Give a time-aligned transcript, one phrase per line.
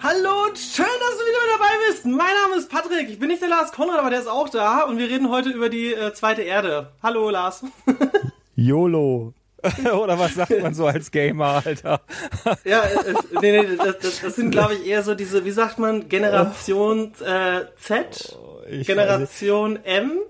[0.00, 2.06] Hallo und schön, dass du wieder mit dabei bist.
[2.06, 3.08] Mein Name ist Patrick.
[3.10, 4.82] Ich bin nicht der Lars Konrad, aber der ist auch da.
[4.82, 6.92] Und wir reden heute über die äh, zweite Erde.
[7.02, 7.64] Hallo, Lars.
[8.54, 9.34] YOLO.
[9.92, 12.00] Oder was sagt man so als Gamer, Alter?
[12.64, 15.80] ja, äh, nee, nee, das, das, das sind, glaube ich, eher so diese, wie sagt
[15.80, 20.20] man, Generation äh, Z, oh, Generation M.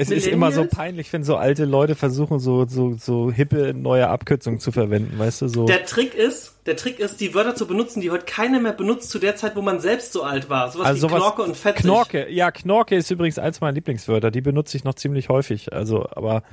[0.00, 4.08] Es ist immer so peinlich, wenn so alte Leute versuchen, so, so, so hippe neue
[4.08, 5.66] Abkürzungen zu verwenden, weißt du, so.
[5.66, 9.10] Der Trick ist, der Trick ist, die Wörter zu benutzen, die heute keiner mehr benutzt
[9.10, 10.70] zu der Zeit, wo man selbst so alt war.
[10.70, 11.82] Sowas also wie sowas, Knorke und Fetzig.
[11.82, 14.30] Knorke, ja, Knorke ist übrigens eins meiner Lieblingswörter.
[14.30, 15.72] Die benutze ich noch ziemlich häufig.
[15.72, 16.44] Also, aber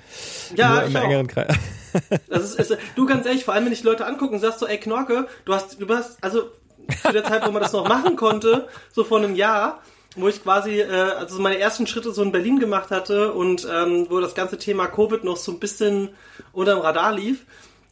[0.55, 1.55] ja, im engeren Kreis.
[2.27, 4.77] Das ist, ist, du ganz ehrlich, vor allem wenn ich Leute angucken, sagst so, ey
[4.77, 6.49] Knorke, du hast, du hast, also
[7.01, 9.81] zu der Zeit, wo man das noch machen konnte, so vor einem Jahr,
[10.15, 14.07] wo ich quasi äh, also meine ersten Schritte so in Berlin gemacht hatte und ähm,
[14.09, 16.09] wo das ganze Thema Covid noch so ein bisschen
[16.53, 17.45] unterm Radar lief,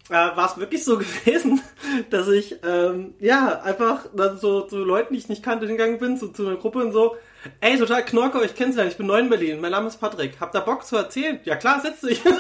[0.09, 1.61] äh, war es wirklich so gewesen,
[2.09, 6.17] dass ich ähm, ja einfach dann so zu Leuten, die ich nicht kannte, hingegangen bin,
[6.17, 7.15] so, zu einer Gruppe und so,
[7.61, 10.37] ey, total Knorke, ich kenn's ja, ich bin neu in Berlin, mein Name ist Patrick,
[10.39, 11.39] habt ihr Bock zu erzählen?
[11.43, 12.21] Ja klar, setz dich.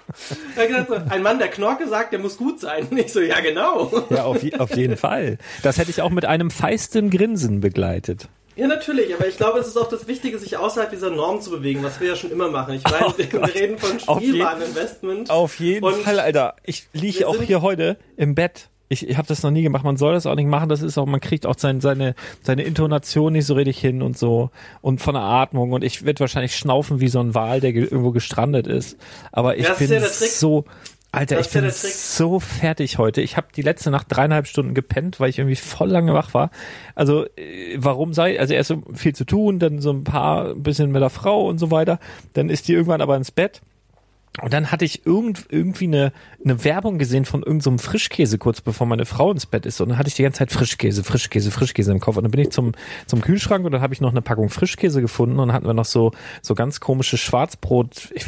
[1.09, 2.87] ein Mann, der Knorke sagt, der muss gut sein.
[2.89, 3.91] Und ich so, ja genau.
[4.09, 5.37] Ja, auf, auf jeden Fall.
[5.63, 8.27] Das hätte ich auch mit einem feisten Grinsen begleitet.
[8.55, 11.49] Ja, natürlich, aber ich glaube, es ist auch das Wichtige, sich außerhalb dieser Norm zu
[11.49, 12.73] bewegen, was wir ja schon immer machen.
[12.73, 15.29] Ich meine, oh wir reden von Spielwareninvestment.
[15.29, 16.55] Auf jeden Fall, Alter.
[16.65, 19.83] Ich liege auch hier heute im Bett Ich, ich habe das noch nie gemacht.
[19.83, 20.67] Man soll das auch nicht machen.
[20.67, 24.17] Das ist auch, man kriegt auch sein, seine seine Intonation nicht so richtig hin und
[24.17, 24.49] so
[24.81, 25.71] und von der Atmung.
[25.71, 28.97] Und ich werde wahrscheinlich schnaufen wie so ein Wal, der ge irgendwo gestrandet ist.
[29.31, 30.65] Aber ich Das bin ja so
[31.11, 31.91] Alter, Das ich ja bin Trick.
[31.93, 33.21] so fertig heute.
[33.21, 36.51] Ich habe die letzte Nacht dreieinhalb Stunden gepennt, weil ich irgendwie voll lange wach war.
[36.93, 38.39] Also äh, warum sei?
[38.39, 41.47] Also erst so viel zu tun, dann so ein paar ein bisschen mit der Frau
[41.47, 41.99] und so weiter.
[42.33, 43.61] Dann ist die irgendwann aber ins Bett.
[44.41, 48.61] Und dann hatte ich irgend, irgendwie eine, eine Werbung gesehen von irgendeinem so Frischkäse kurz
[48.61, 49.81] bevor meine Frau ins Bett ist.
[49.81, 52.15] Und dann hatte ich die ganze Zeit Frischkäse, Frischkäse, Frischkäse im Kopf.
[52.15, 52.73] Und dann bin ich zum,
[53.05, 55.73] zum Kühlschrank und dann habe ich noch eine Packung Frischkäse gefunden und dann hatten wir
[55.73, 56.11] noch so,
[56.41, 58.27] so ganz komische Schwarzbrot, ich,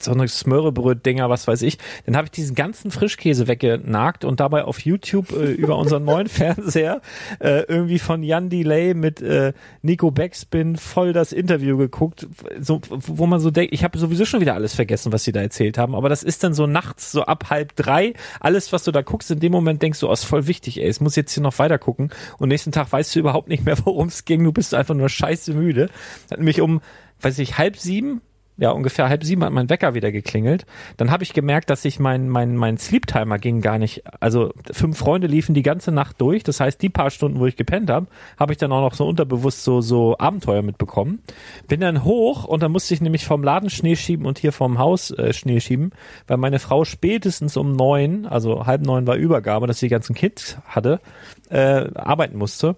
[0.00, 1.78] so eine Smörrebröt-Dinger, was weiß ich.
[2.06, 6.26] Dann habe ich diesen ganzen Frischkäse weggenagt und dabei auf YouTube äh, über unseren neuen
[6.28, 7.02] Fernseher
[7.40, 9.52] äh, irgendwie von Jan Delay mit äh,
[9.82, 12.26] Nico Backspin voll das Interview geguckt,
[12.58, 15.41] so, wo man so denkt, ich habe sowieso schon wieder alles vergessen, was sie da
[15.42, 18.92] erzählt haben, aber das ist dann so nachts, so ab halb drei, alles, was du
[18.92, 21.32] da guckst, in dem Moment denkst du, oh, ist voll wichtig, ey, es muss jetzt
[21.32, 22.10] hier noch weiter gucken.
[22.38, 25.08] Und nächsten Tag weißt du überhaupt nicht mehr, worum es ging, du bist einfach nur
[25.08, 25.90] scheiße müde.
[26.30, 26.80] Hat mich um,
[27.20, 28.22] weiß ich, halb sieben
[28.58, 30.66] ja, ungefähr halb sieben hat mein Wecker wieder geklingelt.
[30.98, 34.02] Dann habe ich gemerkt, dass ich mein, mein, mein Sleep-Timer ging gar nicht.
[34.20, 36.44] Also fünf Freunde liefen die ganze Nacht durch.
[36.44, 38.08] Das heißt, die paar Stunden, wo ich gepennt habe,
[38.38, 41.22] habe ich dann auch noch so unterbewusst so, so Abenteuer mitbekommen.
[41.66, 44.78] Bin dann hoch und dann musste ich nämlich vom Laden Schnee schieben und hier vom
[44.78, 45.90] Haus äh, Schnee schieben,
[46.26, 50.14] weil meine Frau spätestens um neun, also halb neun war Übergabe, dass sie die ganzen
[50.14, 51.00] Kids hatte,
[51.48, 52.76] äh, arbeiten musste.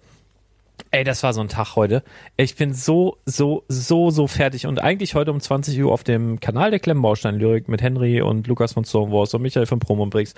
[0.95, 2.05] Ey, das war so ein Tag heute.
[2.37, 4.69] Ich bin so, so, so, so fertig.
[4.69, 8.47] Und eigentlich heute um 20 Uhr auf dem Kanal der Klemmbaustein Lyrik mit Henry und
[8.47, 10.35] Lukas von Stonewalls und Michael von Promo und Bricks.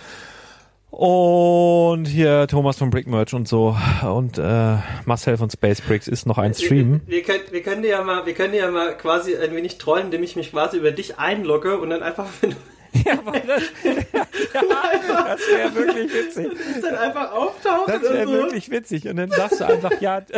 [0.88, 3.76] Und hier Thomas von Brick Merch und so.
[4.02, 7.02] Und äh, Marcel von Space Bricks ist noch ein Stream.
[7.04, 9.54] Wir, wir, können, wir können dir ja mal, wir können dir ja mal quasi ein
[9.54, 12.56] wenig trollen, indem ich mich quasi über dich einlogge und dann einfach, wenn du
[13.04, 13.92] Ja, aber das, ja,
[15.28, 16.48] das wäre wirklich witzig.
[16.82, 18.32] dann einfach auftauchst Das wäre so.
[18.32, 19.08] wirklich witzig.
[19.08, 20.22] Und dann sagst du einfach, ja.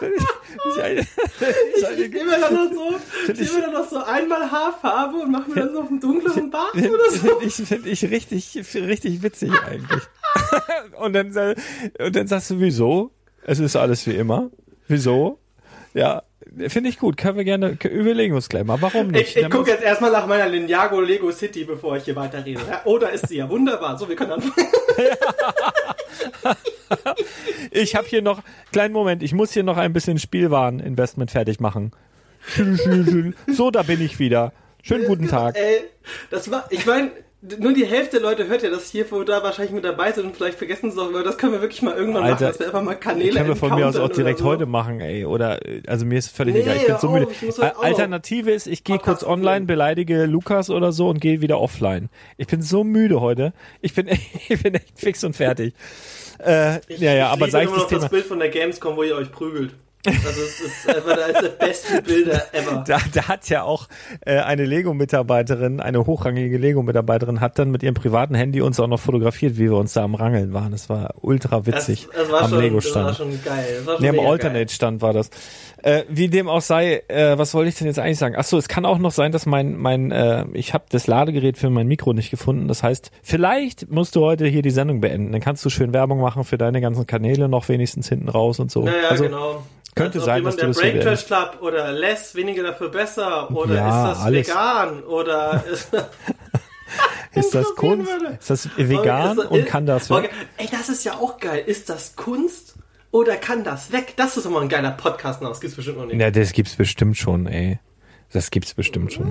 [0.00, 2.96] Ich, Ich nehme dann noch so,
[3.32, 6.00] ich nehme mir dann noch so einmal Haarfarbe und mache mir dann so auf einen
[6.00, 7.40] dunkleren Bart Finde oder so.
[7.42, 10.02] ich, find ich richtig, richtig witzig eigentlich.
[10.98, 11.54] und, dann,
[11.98, 13.10] und dann sagst du, wieso?
[13.42, 14.50] Es ist alles wie immer.
[14.88, 15.38] Wieso?
[15.92, 16.22] Ja,
[16.68, 17.16] finde ich gut.
[17.16, 18.80] Können wir gerne, überlegen uns gleich mal.
[18.80, 19.36] Warum nicht?
[19.36, 22.60] Ich, ich gucke jetzt erstmal nach meiner Ninjago Lego City, bevor ich hier weiterrede.
[22.84, 23.48] Oh, da ist sie ja.
[23.48, 23.98] Wunderbar.
[23.98, 24.68] So, wir können anfangen.
[27.70, 28.42] ich habe hier noch,
[28.72, 31.92] kleinen Moment, ich muss hier noch ein bisschen Spielwareninvestment fertig machen.
[33.46, 34.52] So, da bin ich wieder.
[34.82, 35.56] Schönen guten Tag.
[35.56, 35.82] Ey,
[36.30, 37.10] das war, ich meine,
[37.42, 40.26] nur die Hälfte der Leute hört ja das hier, wo da wahrscheinlich mit dabei sind
[40.26, 42.58] und vielleicht vergessen sie auch, aber das können wir wirklich mal irgendwann Alter, machen, dass
[42.58, 44.44] wir einfach mal Kanäle Können wir von mir aus auch direkt so.
[44.44, 45.24] heute machen, ey.
[45.24, 46.76] Oder also mir ist völlig Nee, egal.
[46.76, 47.26] Ich bin so müde.
[47.26, 51.60] auf, ich Alternative ist, ich gehe kurz online, beleidige Lukas oder so und gehe wieder
[51.60, 52.10] offline.
[52.36, 53.54] Ich bin so müde heute.
[53.80, 54.08] Ich bin,
[54.48, 55.72] ich bin echt fix und fertig.
[56.44, 58.00] Äh, Ich, ja, ja, ich aber sei immer das Thema.
[58.02, 59.72] das Bild von der Gamescom, wo ihr euch prügelt.
[60.06, 62.84] Also es ist einfach eines der besten Bilder ever.
[62.86, 63.86] Da, da hat ja auch
[64.24, 69.00] äh, eine Lego-Mitarbeiterin, eine hochrangige Lego-Mitarbeiterin, hat dann mit ihrem privaten Handy uns auch noch
[69.00, 70.72] fotografiert, wie wir uns da am Rangeln waren.
[70.72, 73.16] Das war ultra Das, witzig das, war am schon, das war Lego-Stand.
[73.16, 73.64] schon geil.
[73.76, 74.26] Das war schon Nee, am.
[74.26, 75.30] Alternate-Stand war das.
[75.82, 78.34] Äh, wie dem auch sei, äh, was wollte ich denn jetzt eigentlich sagen?
[78.38, 81.58] Ach so, es kann auch noch sein, dass mein, mein, äh, ich habe das Ladegerät
[81.58, 82.68] für mein Mikro nicht gefunden.
[82.68, 85.32] Das heißt, vielleicht musst du heute hier die Sendung beenden.
[85.32, 88.70] Dann kannst du schön Werbung machen für deine ganzen Kanäle noch wenigstens hinten raus und
[88.70, 88.84] so.
[88.84, 89.62] Naja, also, genau.
[89.94, 92.62] Könnte Als ob sein, dass du der das hier Brain Trash Club oder less, weniger
[92.62, 94.48] dafür besser oder Ja, ist das alles.
[94.48, 95.88] vegan oder ist,
[97.34, 98.10] Ist das Kunst?
[98.10, 98.36] würde.
[98.40, 100.24] Ist das vegan Ist- und kann das Okay.
[100.24, 100.30] weg?
[100.56, 101.62] Ey, das ist ja auch geil.
[101.64, 102.74] Ist das Kunst
[103.12, 104.14] oder kann das weg?
[104.16, 105.40] Das ist immer ein geiler Podcast.
[105.42, 106.20] Das gibt's bestimmt noch nicht.
[106.20, 107.78] Ja, das gibt's bestimmt schon, ey.
[108.32, 109.26] Das gibt's bestimmt schon.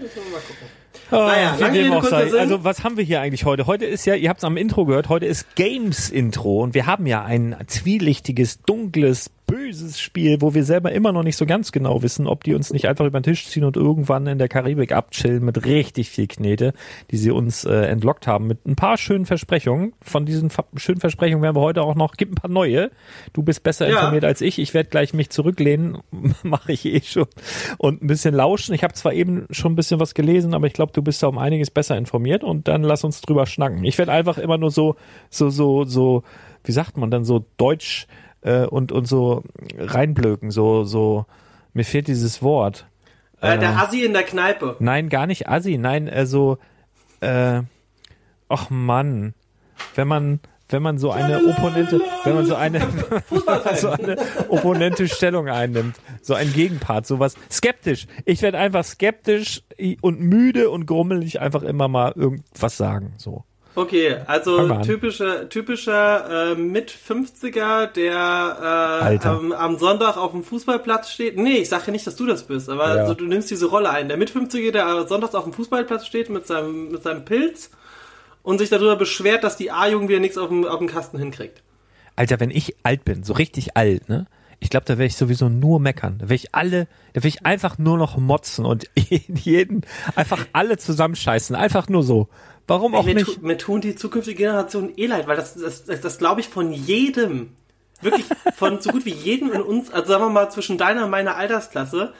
[0.00, 0.66] Müssen wir mal gucken.
[1.10, 2.28] Ah, Naja, wie dem auch sei.
[2.28, 2.38] Sinn.
[2.38, 3.66] Also was haben wir hier eigentlich heute?
[3.66, 6.86] Heute ist ja, ihr habt es am Intro gehört, heute ist Games Intro und wir
[6.86, 11.72] haben ja ein zwielichtiges, dunkles, böses Spiel, wo wir selber immer noch nicht so ganz
[11.72, 14.46] genau wissen, ob die uns nicht einfach über den Tisch ziehen und irgendwann in der
[14.48, 16.74] Karibik abchillen mit richtig viel Knete,
[17.10, 19.94] die sie uns äh, entlockt haben mit ein paar schönen Versprechungen.
[20.02, 22.90] Von diesen Ver schönen Versprechungen werden wir heute auch noch, gibt ein paar neue.
[23.32, 23.96] Du bist besser Ja.
[23.96, 24.58] informiert als ich.
[24.58, 25.98] Ich werde gleich mich zurücklehnen,
[26.42, 27.26] mache ich eh schon
[27.78, 28.74] und ein bisschen lauschen.
[28.74, 31.26] Ich habe zwar eben schon ein bisschen was gelesen, aber ich glaube, du bist da
[31.26, 33.82] um einiges besser informiert und dann lass uns drüber schnacken.
[33.84, 34.96] Ich werde einfach immer nur so,
[35.30, 36.22] so, so, so,
[36.64, 38.06] wie sagt man dann so Deutsch
[38.42, 39.42] äh, und und so
[39.76, 41.26] reinblöken, so, so.
[41.74, 42.86] Mir fehlt dieses Wort.
[43.40, 44.76] Äh, der Assi in der Kneipe.
[44.80, 45.78] Nein, gar nicht Assi.
[45.78, 46.58] Nein, äh, so,
[47.20, 47.62] äh,
[48.48, 49.34] ach Mann,
[49.94, 52.80] wenn man, wenn man so eine Opponente, wenn man so eine,
[53.76, 54.16] so eine
[54.48, 58.06] opponente Stellung einnimmt, so ein Gegenpart, sowas skeptisch.
[58.24, 59.62] Ich werde einfach skeptisch
[60.00, 63.44] und müde und grummelig einfach immer mal irgendwas sagen, so.
[63.74, 71.10] Okay, also typischer typischer äh, mit 50er, der äh, am, am, Sonntag auf dem Fußballplatz
[71.10, 71.36] steht.
[71.36, 73.02] Nee, ich sage ja nicht, dass du das bist, aber ja.
[73.02, 74.08] also, du nimmst diese Rolle ein.
[74.08, 77.70] Der mit 50er, der sonntags auf dem Fußballplatz steht mit seinem mit seinem Pilz
[78.42, 81.62] und sich darüber beschwert, dass die A-Jugend wieder nichts auf dem, auf dem Kasten hinkriegt.
[82.16, 84.26] Alter, wenn ich alt bin, so richtig alt, ne?
[84.60, 86.18] Ich glaube, da werde ich sowieso nur meckern.
[86.18, 88.90] Da werde ich alle, da werde ich einfach nur noch motzen und
[89.28, 89.82] jeden
[90.16, 91.54] einfach alle zusammenscheißen.
[91.54, 92.28] Einfach nur so.
[92.68, 93.34] Warum auch mir nicht?
[93.34, 96.48] Tu, mir tun die zukünftige Generation eh leid, weil das, das, das, das glaube ich
[96.48, 97.56] von jedem,
[98.02, 101.10] wirklich von so gut wie jedem in uns, also sagen wir mal zwischen deiner und
[101.10, 102.12] meiner Altersklasse,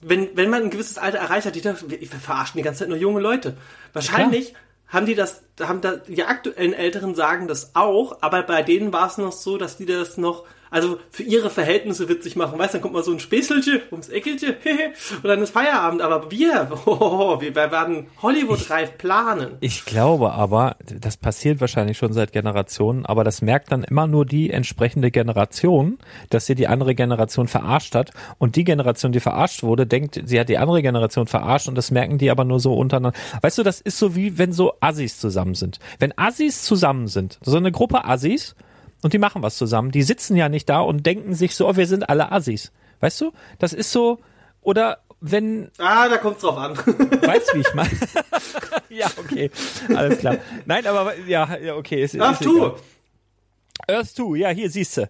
[0.00, 2.96] wenn, wenn man ein gewisses Alter erreicht hat, die, wir verarschen die ganze Zeit nur
[2.96, 3.56] junge Leute.
[3.92, 4.62] Wahrscheinlich Klar.
[4.86, 9.08] haben die das, haben da, die aktuellen Älteren sagen das auch, aber bei denen war
[9.08, 12.58] es noch so, dass die das noch also für ihre Verhältnisse witzig machen.
[12.58, 14.54] Weißt, dann kommt mal so ein Späßelchen ums Eckelchen
[15.22, 16.02] und dann ist Feierabend.
[16.02, 19.56] Aber wir, oh, wir werden Hollywood-reif planen.
[19.60, 24.26] Ich glaube aber, das passiert wahrscheinlich schon seit Generationen, aber das merkt dann immer nur
[24.26, 25.98] die entsprechende Generation,
[26.30, 28.10] dass sie die andere Generation verarscht hat.
[28.38, 31.90] Und die Generation, die verarscht wurde, denkt, sie hat die andere Generation verarscht und das
[31.90, 33.18] merken die aber nur so untereinander.
[33.42, 35.78] Weißt du, das ist so wie wenn so Assis zusammen sind.
[35.98, 38.54] Wenn Assis zusammen sind, so eine Gruppe Assis,
[39.02, 39.90] und die machen was zusammen.
[39.90, 42.72] Die sitzen ja nicht da und denken sich so, oh, wir sind alle Assis.
[43.00, 43.32] Weißt du?
[43.58, 44.18] Das ist so,
[44.62, 45.70] oder wenn.
[45.78, 46.76] Ah, da kommt's drauf an.
[46.76, 47.90] Weißt wie ich meine?
[48.88, 49.50] ja, okay.
[49.94, 50.38] Alles klar.
[50.66, 52.02] Nein, aber ja, ja okay.
[52.02, 52.72] Ist, Earth 2.
[53.88, 55.02] Earth 2, ja, hier siehst du.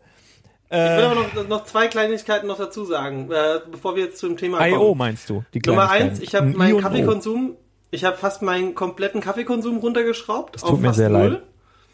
[0.71, 4.19] Äh, ich will aber noch, noch zwei Kleinigkeiten noch dazu sagen, äh, bevor wir jetzt
[4.19, 4.71] zum Thema kommen.
[4.71, 4.95] I.O.
[4.95, 5.45] meinst du?
[5.55, 7.57] Die Nummer eins, ich habe meinen Kaffeekonsum,
[7.91, 10.55] ich habe fast meinen kompletten Kaffeekonsum runtergeschraubt.
[10.55, 11.29] Das tut mir sehr null.
[11.29, 11.43] leid.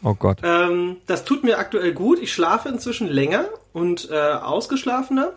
[0.05, 0.37] Oh Gott.
[0.43, 2.19] Ähm, das tut mir aktuell gut.
[2.21, 5.33] Ich schlafe inzwischen länger und äh, ausgeschlafener.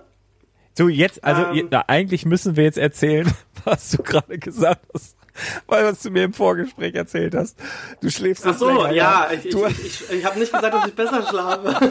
[0.77, 3.33] So, jetzt, also ähm, ja, eigentlich müssen wir jetzt erzählen,
[3.65, 5.17] was du gerade gesagt hast.
[5.69, 7.59] Weil was du mir im Vorgespräch erzählt hast.
[8.03, 9.29] Du schläfst Ach so, länger, ja.
[9.33, 11.75] Ich, ich, ich, ich, ich habe nicht gesagt, dass ich besser schlafe.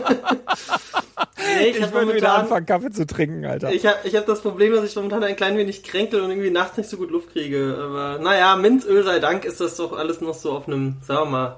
[1.57, 3.71] nee, ich ich würde wieder anfangen, Kaffee zu trinken, Alter.
[3.71, 6.51] Ich habe ich hab das Problem, dass ich momentan ein klein wenig kränkel und irgendwie
[6.51, 7.79] nachts nicht so gut Luft kriege.
[7.81, 11.31] Aber naja, Minzöl sei Dank ist das doch alles noch so auf einem, sagen wir
[11.31, 11.57] mal,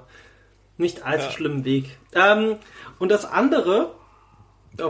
[0.80, 1.32] nicht allzu ja.
[1.32, 1.98] schlimmen Weg.
[2.14, 2.56] Ähm,
[2.98, 3.92] und das andere,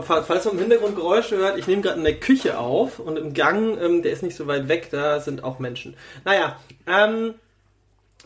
[0.01, 3.33] falls man im Hintergrund Geräusche hört, ich nehme gerade in der Küche auf und im
[3.33, 5.95] Gang, ähm, der ist nicht so weit weg, da sind auch Menschen.
[6.23, 6.57] Naja,
[6.87, 7.35] ähm,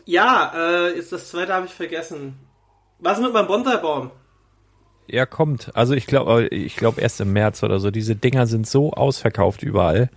[0.04, 2.38] ja, äh, ist das zweite habe ich vergessen.
[2.98, 4.10] Was mit meinem Bonsai-Baum?
[5.08, 5.70] Er kommt.
[5.74, 7.90] Also ich glaube, ich glaube erst im März oder so.
[7.90, 10.10] Diese Dinger sind so ausverkauft überall.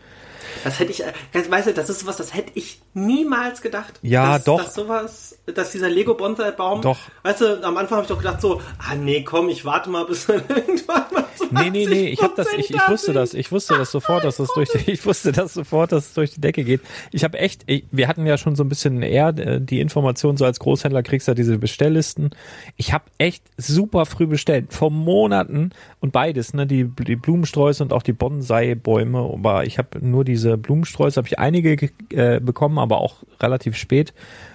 [0.64, 4.00] Das hätte ich, äh, weißt du, das ist sowas, das hätte ich niemals gedacht.
[4.02, 4.64] Ja, dass, doch.
[4.64, 6.82] Dass sowas, dass dieser Lego Bonsai Baum.
[6.82, 6.98] Doch.
[7.24, 10.06] Weißt du, am Anfang habe ich doch gedacht so, ah nee, komm, ich warte mal
[10.06, 13.52] bis dann irgendwann mal Nee, nee, nee, ich habe das, ich, ich wusste das, ich
[13.52, 16.42] wusste das sofort, dass das durch, die, ich wusste das sofort, dass es durch die
[16.42, 16.82] Decke geht.
[17.12, 20.38] Ich habe echt, ich, wir hatten ja schon so ein bisschen eher äh, die Information,
[20.38, 22.32] so als Großhändler kriegst du ja diese Bestelllisten.
[22.76, 27.94] Ich habe echt super früh bestellt, vor Monaten und beides, ne, die, die Blumensträuße und
[27.94, 33.00] auch die Bonsai-Bäume, aber ich habe nur diese Blumensträuße, habe ich einige äh, bekommen, aber
[33.00, 34.14] auch relativ spät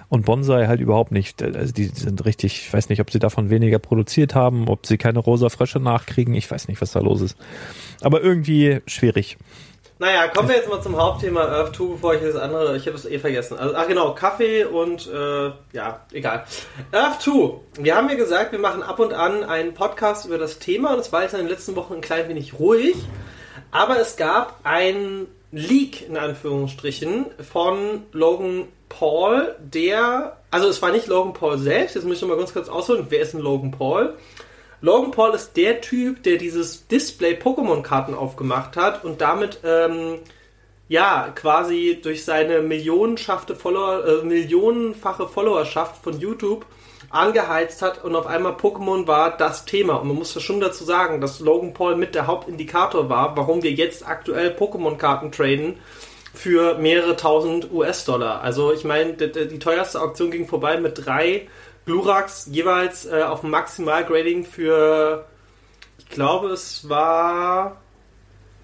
[0.09, 1.41] und Bonsai halt überhaupt nicht.
[1.43, 4.97] Also die sind richtig, ich weiß nicht, ob sie davon weniger produziert haben, ob sie
[4.97, 7.37] keine rosa Frösche nachkriegen, ich weiß nicht, was da los ist.
[8.01, 9.37] Aber irgendwie schwierig.
[9.97, 12.97] Naja, kommen wir jetzt mal zum Hauptthema Earth 2, bevor ich das andere, ich habe
[12.97, 13.57] es eh vergessen.
[13.57, 16.43] Also, ach genau, Kaffee und, äh, ja, egal.
[16.91, 20.59] Earth 2, wir haben ja gesagt, wir machen ab und an einen Podcast über das
[20.59, 22.95] Thema und es war jetzt in den letzten Wochen ein klein wenig ruhig.
[23.71, 31.07] Aber es gab ein Leak, in Anführungsstrichen, von Logan Paul, der, also es war nicht
[31.07, 33.71] Logan Paul selbst, jetzt muss ich noch mal ganz kurz ausholen, wer ist denn Logan
[33.71, 34.15] Paul?
[34.81, 40.19] Logan Paul ist der Typ, der dieses Display Pokémon-Karten aufgemacht hat und damit ähm,
[40.89, 46.65] ja quasi durch seine millionenschafte Follower, äh, millionenfache Followerschaft von YouTube
[47.15, 49.95] angeheizt hat und auf einmal Pokémon war das Thema.
[49.95, 53.63] Und man muss ja schon dazu sagen, dass Logan Paul mit der Hauptindikator war, warum
[53.63, 55.79] wir jetzt aktuell Pokémon-Karten traden
[56.33, 58.41] für mehrere tausend US-Dollar.
[58.41, 61.47] Also ich meine, die, die, teuerste Auktion ging vorbei mit drei
[61.85, 65.25] Gluraks jeweils äh, auf Maximalgrading für,
[65.97, 67.77] ich glaube, es war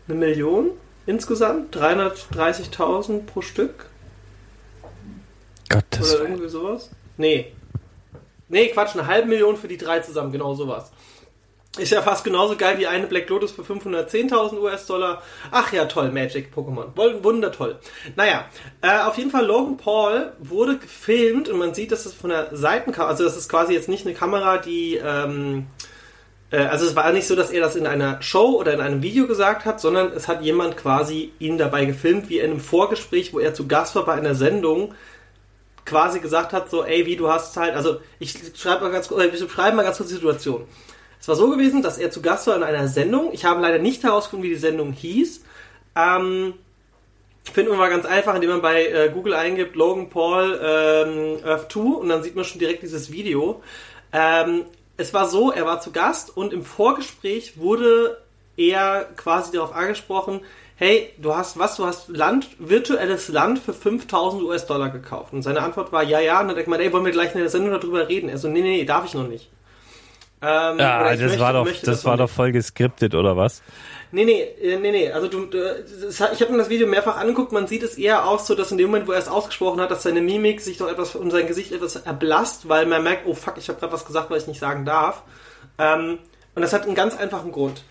[0.08, 0.72] eine Million
[1.06, 3.86] insgesamt, 330.000 pro Stück.
[5.70, 6.90] Gottes Oder irgendwie sowas.
[7.18, 7.54] Nee.
[8.52, 10.92] Nee, Quatsch, eine halbe Million für die drei zusammen, genau sowas.
[11.78, 15.22] Ist ja fast genauso geil wie eine Black Lotus für 510.000 US-Dollar.
[15.52, 16.88] Ach ja, toll, Magic Pokémon.
[17.24, 17.80] Wundertoll.
[18.18, 18.46] Naja,
[18.82, 22.50] äh, auf jeden Fall Logan Paul wurde gefilmt und man sieht, dass es von der
[22.52, 25.68] Seitenkamera, also das ist quasi jetzt nicht eine Kamera, die, ähm,
[26.52, 29.02] äh, also es war nicht so, dass er das in einer Show oder in einem
[29.02, 33.34] Video gesagt hat, sondern es hat jemand quasi ihn dabei gefilmt, wie in einem Vorgespräch,
[33.34, 34.94] wo er zu Gast war bei einer Sendung,
[35.86, 39.24] quasi gesagt hat, so, ey, wie du hast halt, also ich schreibe mal ganz kurz,
[39.24, 40.68] ich beschreibe mal ganz kurz die Situation.
[41.20, 43.32] Es war so gewesen, dass er zu Gast war in einer Sendung.
[43.32, 45.44] Ich habe leider nicht herausgefunden, wie die Sendung hieß.
[45.96, 46.56] Ähm,
[47.44, 51.72] findet man mal ganz einfach, indem man bei äh, Google eingibt Logan Paul ähm, Earth
[51.72, 53.62] 2 und dann sieht man schon direkt dieses Video.
[54.12, 54.66] Ähm,
[54.98, 58.18] es war so, er war zu Gast und im Vorgespräch wurde
[58.58, 60.42] er quasi darauf angesprochen,
[60.82, 65.32] hey, du hast was, du hast Land, virtuelles Land für 5000 US-Dollar gekauft.
[65.32, 66.42] Und seine Antwort war, ja, ja.
[66.42, 68.30] Und dann denkt man, ey, wollen wir gleich in der Sendung darüber reden?
[68.30, 69.52] Er so, nee, nee, darf ich noch nicht.
[70.42, 73.62] Ähm, ja, das möchte, war doch, das, das war doch voll geskriptet, oder was?
[74.12, 75.12] Nee, nee, äh, nee, nee.
[75.12, 77.52] Also du, ich habe mir das Video mehrfach angeguckt.
[77.52, 79.92] Man sieht es eher auch so, dass in dem Moment, wo er es ausgesprochen hat,
[79.92, 83.36] dass seine Mimik sich doch etwas und sein Gesicht etwas erblasst, weil man merkt, oh
[83.36, 85.22] fuck, ich habe gerade was gesagt, was ich nicht sagen darf.
[85.78, 86.18] Ähm,
[86.56, 87.84] und das hat einen ganz einfachen Grund.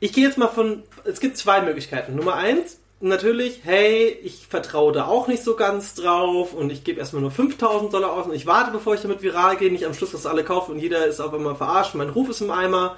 [0.00, 2.16] Ich gehe jetzt mal von, es gibt zwei Möglichkeiten.
[2.16, 6.98] Nummer eins, natürlich, hey, ich vertraue da auch nicht so ganz drauf und ich gebe
[6.98, 9.94] erstmal nur 5000 Dollar aus und ich warte, bevor ich damit viral gehe, nicht am
[9.94, 12.96] Schluss, dass alle kaufen und jeder ist auf einmal verarscht, mein Ruf ist im Eimer.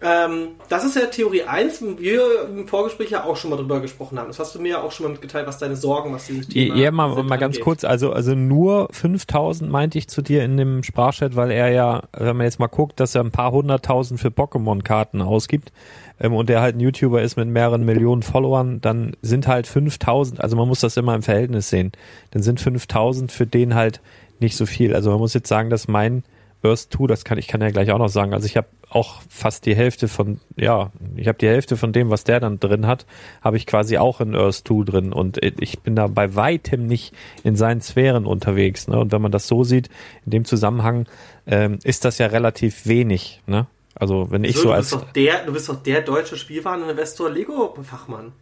[0.00, 3.80] Ähm, das ist ja Theorie 1, wo wir im Vorgespräch ja auch schon mal drüber
[3.80, 4.28] gesprochen haben.
[4.28, 6.76] Das hast du mir ja auch schon mal mitgeteilt, was deine Sorgen, was dieses Thema
[6.76, 10.84] Ja, mal, mal ganz kurz, also, also nur 5000 meinte ich zu dir in dem
[10.84, 14.28] Sprachchat, weil er ja, wenn man jetzt mal guckt, dass er ein paar hunderttausend für
[14.28, 15.72] Pokémon-Karten ausgibt
[16.20, 20.40] ähm, und der halt ein YouTuber ist mit mehreren Millionen Followern, dann sind halt 5000,
[20.40, 21.92] also man muss das immer im Verhältnis sehen,
[22.30, 24.00] dann sind 5000 für den halt
[24.40, 24.94] nicht so viel.
[24.94, 26.22] Also man muss jetzt sagen, dass mein
[26.62, 28.34] Earth 2, das kann ich kann ja gleich auch noch sagen.
[28.34, 32.10] Also ich habe auch fast die Hälfte von, ja, ich habe die Hälfte von dem,
[32.10, 33.06] was der dann drin hat,
[33.42, 37.14] habe ich quasi auch in Earth 2 drin und ich bin da bei weitem nicht
[37.44, 38.88] in seinen Sphären unterwegs.
[38.88, 38.98] Ne?
[38.98, 39.88] Und wenn man das so sieht,
[40.24, 41.06] in dem Zusammenhang,
[41.46, 43.40] ähm, ist das ja relativ wenig.
[43.46, 43.66] Ne?
[43.98, 44.90] Also wenn ich so, so als...
[44.90, 48.32] Bist der, du bist doch der deutsche Spielwareninvestor Lego-Fachmann.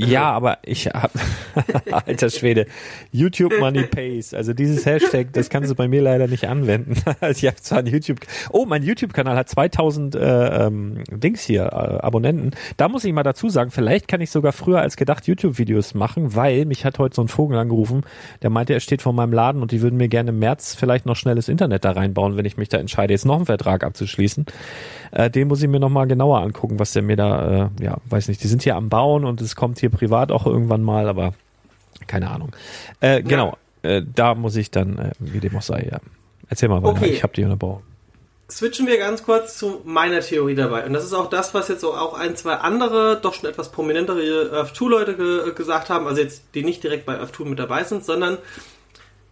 [0.00, 1.10] Ja, aber ich hab,
[2.06, 2.66] alter Schwede,
[3.10, 6.94] YouTube Money Pays, also dieses Hashtag, das kannst du bei mir leider nicht anwenden.
[7.20, 11.64] Also ich habe zwar einen YouTube, oh, mein YouTube-Kanal hat 2000 äh, ähm, Dings hier,
[11.64, 12.52] äh, Abonnenten.
[12.76, 16.36] Da muss ich mal dazu sagen, vielleicht kann ich sogar früher als gedacht YouTube-Videos machen,
[16.36, 18.02] weil mich hat heute so ein Vogel angerufen,
[18.42, 21.06] der meinte, er steht vor meinem Laden und die würden mir gerne im März vielleicht
[21.06, 24.46] noch schnelles Internet da reinbauen, wenn ich mich da entscheide, jetzt noch einen Vertrag abzuschließen.
[25.10, 28.28] Äh, den muss ich mir nochmal genauer angucken, was der mir da, äh, ja, weiß
[28.28, 31.34] nicht, die sind hier am Bauen und es kommt hier privat auch irgendwann mal, aber
[32.06, 32.52] keine Ahnung.
[33.00, 35.98] Äh, genau, äh, da muss ich dann, äh, wie dem auch sei, ja.
[36.48, 37.10] Erzähl mal weiter, okay.
[37.10, 37.82] ich habe die unterbrochen.
[38.50, 40.86] Switchen wir ganz kurz zu meiner Theorie dabei.
[40.86, 43.70] Und das ist auch das, was jetzt so auch ein, zwei andere, doch schon etwas
[43.70, 47.44] prominentere Earth 2 Leute ge gesagt haben, also jetzt, die nicht direkt bei Earth 2
[47.44, 48.38] mit dabei sind, sondern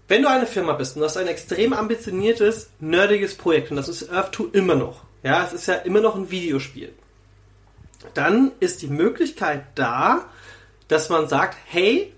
[0.09, 3.89] wenn du eine Firma bist und du hast ein extrem ambitioniertes, nerdiges Projekt, und das
[3.89, 6.93] ist Earth 2 immer noch, ja, es ist ja immer noch ein Videospiel.
[8.13, 10.27] Dann ist die Möglichkeit da,
[10.89, 12.13] dass man sagt, hey,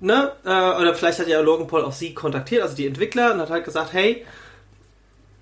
[0.00, 3.40] ne, äh, oder vielleicht hat ja Logan Paul auch sie kontaktiert, also die Entwickler, und
[3.40, 4.24] hat halt gesagt, hey,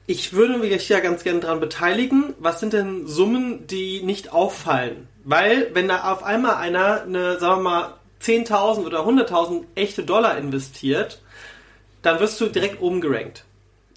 [0.07, 2.35] ich würde mich ja ganz gerne daran beteiligen.
[2.39, 5.07] Was sind denn Summen, die nicht auffallen?
[5.25, 10.39] Weil, wenn da auf einmal einer eine, sagen wir mal, 10.000 oder 100.000 echte Dollar
[10.39, 11.21] investiert,
[12.01, 13.45] dann wirst du direkt oben gerankt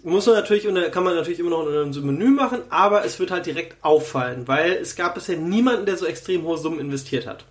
[0.04, 3.32] muss man natürlich kann man natürlich immer noch unter einem Menü machen, aber es wird
[3.32, 7.46] halt direkt auffallen, weil es gab bisher niemanden, der so extrem hohe Summen investiert hat.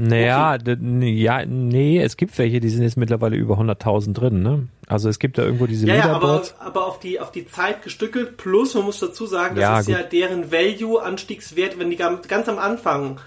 [0.00, 1.10] Naja, okay.
[1.10, 4.68] ja, nee, es gibt welche, die sind jetzt mittlerweile über 100.000 drin, ne?
[4.86, 7.82] Also es gibt da irgendwo diese ja, ja, aber, aber auf die auf die Zeit
[7.82, 8.36] gestückelt.
[8.36, 9.96] Plus, man muss dazu sagen, das ja, ist gut.
[9.96, 13.20] ja deren Value-Anstiegswert, wenn die ganz am Anfang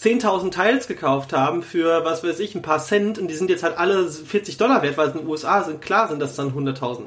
[0.00, 3.62] 10.000 Teils gekauft haben für, was weiß ich, ein paar Cent und die sind jetzt
[3.62, 5.82] halt alle 40 Dollar wert, weil es in den USA sind.
[5.82, 7.02] Klar sind das dann 100.000.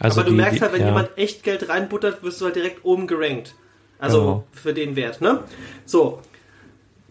[0.00, 0.88] Also Aber du die, merkst halt, wenn ja.
[0.88, 3.54] jemand echt Geld reinbuttert, wirst du halt direkt oben gerankt.
[4.00, 4.44] Also genau.
[4.50, 5.44] für den Wert, ne?
[5.86, 6.20] So.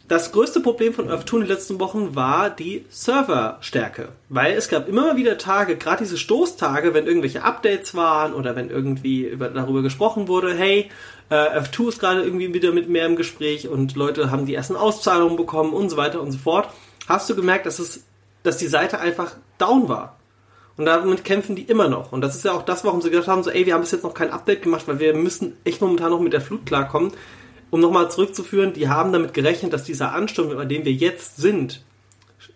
[0.09, 4.09] Das größte Problem von Earth 2 in den letzten Wochen war die Serverstärke.
[4.27, 8.71] Weil es gab immer wieder Tage, gerade diese Stoßtage, wenn irgendwelche Updates waren oder wenn
[8.71, 10.89] irgendwie über, darüber gesprochen wurde, hey,
[11.29, 14.55] äh, Earth 2 ist gerade irgendwie wieder mit mehr im Gespräch und Leute haben die
[14.55, 16.69] ersten Auszahlungen bekommen und so weiter und so fort.
[17.07, 18.03] Hast du gemerkt, dass es,
[18.41, 20.15] dass die Seite einfach down war.
[20.75, 22.13] Und damit kämpfen die immer noch.
[22.13, 23.91] Und das ist ja auch das, warum sie gesagt haben, so, ey, wir haben bis
[23.91, 27.11] jetzt noch kein Update gemacht, weil wir müssen echt momentan noch mit der Flut klarkommen.
[27.71, 31.83] Um nochmal zurückzuführen, die haben damit gerechnet, dass dieser Ansturm, bei dem wir jetzt sind,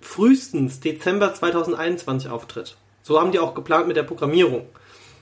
[0.02, 2.78] frühestens Dezember 2021 auftritt.
[3.04, 4.66] So haben die auch geplant mit der Programmierung.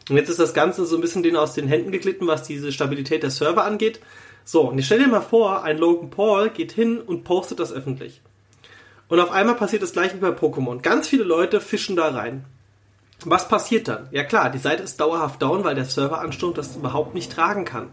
[0.09, 2.71] Und jetzt ist das Ganze so ein bisschen denen aus den Händen geglitten, was diese
[2.71, 3.99] Stabilität der Server angeht.
[4.43, 7.71] So, und jetzt stell dir mal vor, ein Logan Paul geht hin und postet das
[7.71, 8.21] öffentlich.
[9.07, 10.81] Und auf einmal passiert das gleiche wie bei Pokémon.
[10.81, 12.45] Ganz viele Leute fischen da rein.
[13.23, 14.07] Was passiert dann?
[14.11, 17.89] Ja klar, die Seite ist dauerhaft down, weil der Serveransturm das überhaupt nicht tragen kann.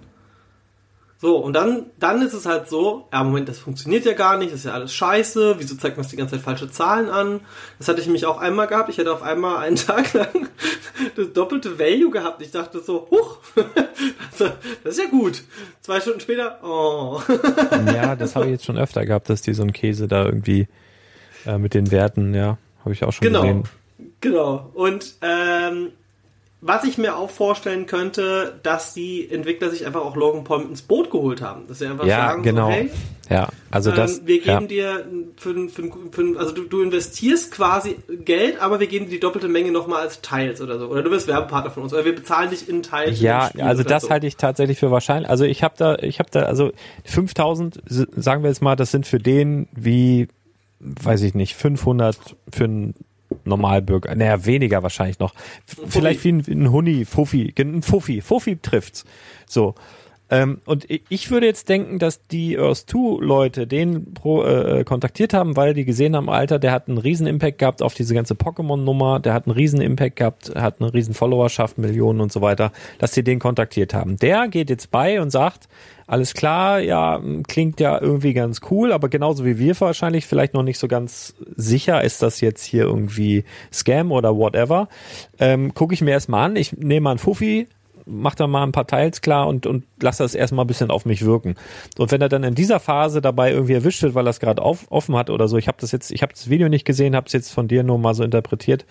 [1.20, 4.52] So, und dann, dann ist es halt so, ja, Moment, das funktioniert ja gar nicht,
[4.52, 7.40] das ist ja alles scheiße, wieso zeigt man die ganze Zeit falsche Zahlen an?
[7.78, 10.48] Das hatte ich nämlich auch einmal gehabt, ich hatte auf einmal einen Tag lang
[11.16, 12.40] das doppelte Value gehabt.
[12.40, 13.38] Ich dachte so, huch,
[14.38, 14.52] das
[14.84, 15.42] ist ja gut.
[15.80, 17.20] Zwei Stunden später, oh.
[17.86, 20.68] Ja, das habe ich jetzt schon öfter gehabt, dass die so ein Käse da irgendwie
[21.46, 23.40] äh, mit den Werten, ja, habe ich auch schon genau.
[23.40, 23.64] gesehen.
[24.20, 24.70] Genau.
[24.72, 25.90] Und ähm,
[26.60, 30.82] was ich mir auch vorstellen könnte, dass die Entwickler sich einfach auch Logan Paul ins
[30.82, 31.68] Boot geholt haben.
[31.68, 32.66] Dass sie einfach Ja, sagen, genau.
[32.66, 32.90] so, hey,
[33.30, 34.18] Ja, also das.
[34.18, 34.60] ähm, wir geben ja.
[34.66, 39.20] dir für, für, für, also du, du investierst quasi Geld, aber wir geben dir die
[39.20, 40.86] doppelte Menge nochmal als Teils oder so.
[40.88, 41.94] Oder du bist Werbepartner von uns.
[41.94, 43.20] Oder wir bezahlen dich in Teils.
[43.20, 44.10] Ja, also das so.
[44.10, 45.30] halte ich tatsächlich für wahrscheinlich.
[45.30, 46.72] Also ich habe da, ich habe da, also
[47.04, 50.26] 5000, s- sagen wir jetzt mal, das sind für den wie,
[50.80, 52.18] weiß ich nicht, 500
[52.52, 52.94] für einen
[53.44, 54.14] Normalbürger.
[54.14, 55.34] Naja, weniger wahrscheinlich noch.
[55.66, 59.04] F- Vielleicht wie ein, ein Huni, Fuffi, ein Fuffi, Fuffi trifft's.
[59.46, 59.74] So.
[60.30, 65.32] Ähm, und ich würde jetzt denken, dass die Earth 2 Leute den pro, äh, kontaktiert
[65.32, 68.34] haben, weil die gesehen haben, Alter, der hat einen riesen Impact gehabt auf diese ganze
[68.34, 72.72] Pokémon-Nummer, der hat einen riesen Impact gehabt, hat eine riesen Followerschaft, Millionen und so weiter,
[72.98, 74.18] dass sie den kontaktiert haben.
[74.18, 75.66] Der geht jetzt bei und sagt,
[76.08, 80.62] alles klar, ja, klingt ja irgendwie ganz cool, aber genauso wie wir wahrscheinlich vielleicht noch
[80.62, 84.88] nicht so ganz sicher, ist das jetzt hier irgendwie Scam oder whatever.
[85.38, 87.68] Ähm, Gucke ich mir erstmal an, ich nehme mal einen Fuffi,
[88.06, 91.04] mach da mal ein paar Teils klar und, und lass das erstmal ein bisschen auf
[91.04, 91.56] mich wirken.
[91.98, 94.62] Und wenn er dann in dieser Phase dabei irgendwie erwischt wird, weil er es gerade
[94.62, 97.14] auf, offen hat oder so, ich habe das jetzt, ich habe das Video nicht gesehen,
[97.14, 98.86] habe es jetzt von dir nur mal so interpretiert,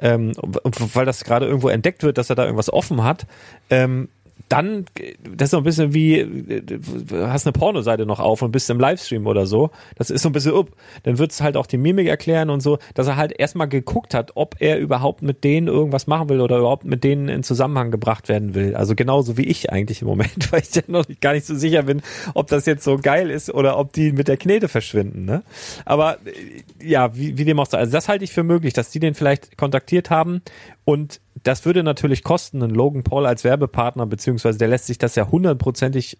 [0.00, 3.26] ähm, weil das gerade irgendwo entdeckt wird, dass er da irgendwas offen hat,
[3.68, 4.08] ähm,
[4.48, 4.84] dann,
[5.22, 8.78] das ist so ein bisschen wie, du hast eine Pornoseite noch auf und bist im
[8.78, 9.70] Livestream oder so.
[9.96, 10.68] Das ist so ein bisschen up.
[11.04, 14.32] Dann wird's halt auch die Mimik erklären und so, dass er halt erstmal geguckt hat,
[14.34, 18.28] ob er überhaupt mit denen irgendwas machen will oder überhaupt mit denen in Zusammenhang gebracht
[18.28, 18.74] werden will.
[18.74, 21.84] Also genauso wie ich eigentlich im Moment, weil ich ja noch gar nicht so sicher
[21.84, 22.02] bin,
[22.34, 25.24] ob das jetzt so geil ist oder ob die mit der Knete verschwinden.
[25.24, 25.42] Ne?
[25.84, 27.78] Aber äh, ja, wie, wie dem auch sei.
[27.78, 30.42] Also das halte ich für möglich, dass die den vielleicht kontaktiert haben
[30.84, 35.14] und das würde natürlich kosten, einen Logan Paul als Werbepartner, beziehungsweise der lässt sich das
[35.14, 36.18] ja hundertprozentig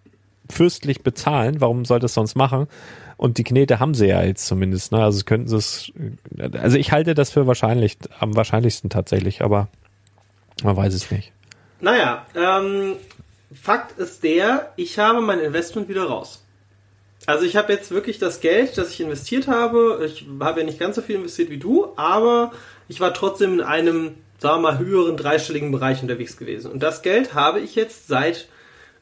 [0.51, 1.61] fürstlich bezahlen.
[1.61, 2.67] Warum sollte es sonst machen?
[3.17, 4.93] Und die Knete haben sie ja jetzt zumindest.
[4.93, 5.03] Ne?
[5.03, 5.93] Also könnten sie es.
[6.55, 9.69] Also ich halte das für wahrscheinlich, am wahrscheinlichsten tatsächlich, aber
[10.63, 11.33] man weiß es nicht.
[11.81, 12.97] Naja, ähm,
[13.55, 16.45] Fakt ist der, ich habe mein Investment wieder raus.
[17.27, 20.03] Also ich habe jetzt wirklich das Geld, das ich investiert habe.
[20.05, 22.53] Ich habe ja nicht ganz so viel investiert wie du, aber
[22.89, 26.71] ich war trotzdem in einem, sagen wir mal, höheren dreistelligen Bereich unterwegs gewesen.
[26.71, 28.49] Und das Geld habe ich jetzt seit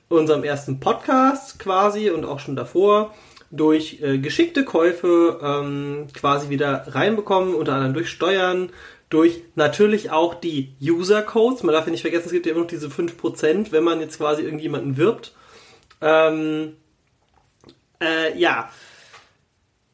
[0.09, 3.15] unserem ersten Podcast quasi und auch schon davor
[3.51, 8.71] durch äh, geschickte Käufe ähm, quasi wieder reinbekommen, unter anderem durch Steuern,
[9.09, 11.65] durch natürlich auch die User-Codes.
[11.65, 14.19] Man darf ja nicht vergessen, es gibt ja immer noch diese 5%, wenn man jetzt
[14.19, 15.33] quasi irgendjemanden wirbt.
[16.01, 16.77] Ähm,
[18.01, 18.71] äh, ja,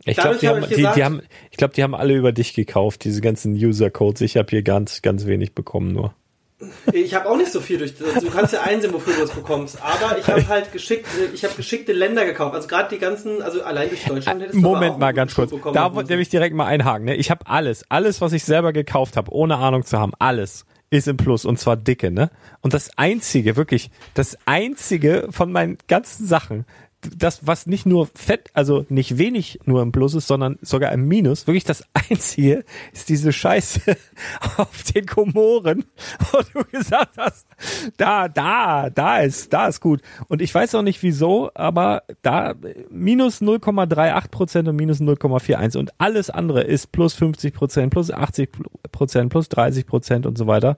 [0.06, 3.20] Ich glaube, die, die, die, haben, ich glaub, die haben alle über dich gekauft, diese
[3.20, 4.20] ganzen User-Codes.
[4.20, 6.14] Ich habe hier ganz, ganz wenig bekommen nur.
[6.92, 7.96] Ich habe auch nicht so viel durch.
[7.98, 9.78] Du kannst ja einsehen, wofür du es bekommst.
[9.82, 12.54] Aber ich habe halt geschickt, ich habe geschickte Länder gekauft.
[12.54, 15.50] Also gerade die ganzen, also allein durch Deutschland hättest du Moment auch mal ganz kurz.
[15.50, 17.04] bekommen Da wollte ich direkt mal einhaken.
[17.04, 17.16] Ne?
[17.16, 21.08] Ich habe alles, alles, was ich selber gekauft habe, ohne Ahnung zu haben, alles ist
[21.08, 22.30] im Plus und zwar dicke, ne?
[22.60, 26.64] Und das einzige, wirklich, das einzige von meinen ganzen Sachen,
[27.16, 31.06] das, was nicht nur fett, also nicht wenig nur im Plus ist, sondern sogar im
[31.08, 33.80] Minus, wirklich das einzige ist diese Scheiße
[34.56, 35.84] auf den Komoren,
[36.32, 37.46] wo du gesagt hast,
[37.96, 40.02] da, da, da ist, da ist gut.
[40.28, 42.54] Und ich weiß auch nicht wieso, aber da
[42.90, 48.50] minus 0,38 Prozent und minus 0,41 und alles andere ist plus 50 Prozent, plus 80
[48.92, 50.76] Prozent, plus 30 Prozent und so weiter.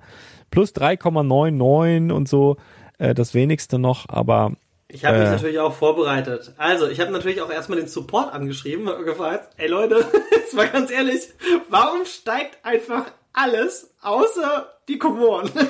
[0.51, 2.57] Plus 3,99 und so,
[2.99, 4.53] äh, das wenigste noch, aber
[4.91, 5.33] Ich habe mich Äh.
[5.33, 6.53] natürlich auch vorbereitet.
[6.57, 10.67] Also, ich habe natürlich auch erstmal den Support angeschrieben und gefragt, ey Leute, jetzt mal
[10.69, 11.29] ganz ehrlich,
[11.69, 15.51] warum steigt einfach alles außer die Komoren?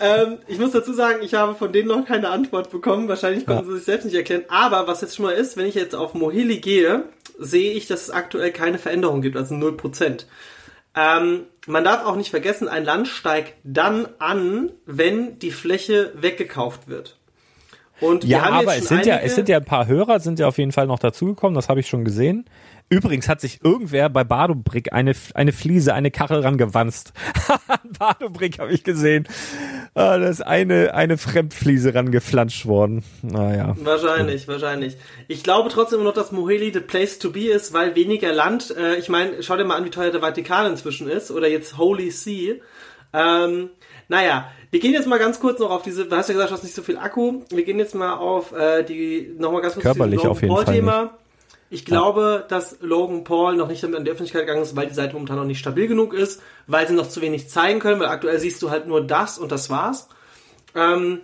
[0.00, 3.08] ähm, ich muss dazu sagen, ich habe von denen noch keine Antwort bekommen.
[3.08, 3.70] Wahrscheinlich konnten Ja.
[3.70, 4.44] sie sich selbst nicht erklären.
[4.48, 7.04] Aber was jetzt schon mal ist, wenn ich jetzt auf Mohili gehe,
[7.38, 10.26] sehe ich, dass es aktuell keine Veränderung gibt, also 0%.
[10.96, 16.88] Ähm, man darf auch nicht vergessen, ein Land steigt dann an, wenn die Fläche weggekauft
[16.88, 17.18] wird.
[18.00, 20.20] Und wir Ja, haben aber jetzt es sind ja, es sind ja ein paar Hörer,
[20.20, 22.44] sind ja auf jeden Fall noch dazugekommen, das habe ich schon gesehen.
[22.90, 27.12] Übrigens hat sich irgendwer bei Badobrick eine, eine Fliese, eine Kachel rangewanzt.
[27.66, 29.26] An Badobrick habe ich gesehen.
[29.94, 33.02] Ah, Da ist eine, eine Fremdfliese rangeflanscht worden.
[33.22, 33.74] Naja.
[33.80, 34.96] Wahrscheinlich, wahrscheinlich.
[35.28, 38.74] Ich glaube trotzdem immer noch, dass Moheli the place to be ist, weil weniger Land,
[38.76, 41.78] äh, ich meine, schau dir mal an, wie teuer der Vatikan inzwischen ist, oder jetzt
[41.78, 42.60] Holy See.
[43.12, 43.70] Ähm,
[44.08, 46.54] Naja, wir gehen jetzt mal ganz kurz noch auf diese, du hast ja gesagt, du
[46.54, 47.42] hast nicht so viel Akku.
[47.50, 51.16] Wir gehen jetzt mal auf äh, die, nochmal ganz kurz Körperlich auf jeden Fall Thema.
[51.70, 54.94] Ich glaube, dass Logan Paul noch nicht damit an die Öffentlichkeit gegangen ist, weil die
[54.94, 58.08] Seite momentan noch nicht stabil genug ist, weil sie noch zu wenig zeigen können, weil
[58.08, 60.08] aktuell siehst du halt nur das und das war's.
[60.74, 61.20] Ähm,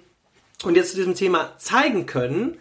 [0.64, 2.58] und jetzt zu diesem Thema zeigen können,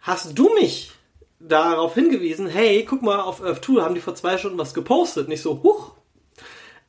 [0.00, 0.92] hast du mich
[1.40, 5.28] darauf hingewiesen, hey, guck mal, auf Earth 2 haben die vor zwei Stunden was gepostet.
[5.28, 5.92] Nicht so, huch.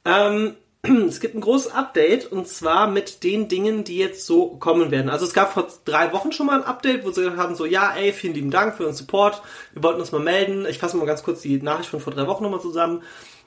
[0.05, 4.89] Ähm, es gibt ein großes Update und zwar mit den Dingen, die jetzt so kommen
[4.89, 5.09] werden.
[5.09, 7.93] Also es gab vor drei Wochen schon mal ein Update, wo sie haben so, ja,
[7.95, 9.43] ey, vielen lieben Dank für den Support.
[9.73, 10.65] Wir wollten uns mal melden.
[10.65, 13.03] Ich fasse mal ganz kurz die Nachricht von vor drei Wochen nochmal zusammen.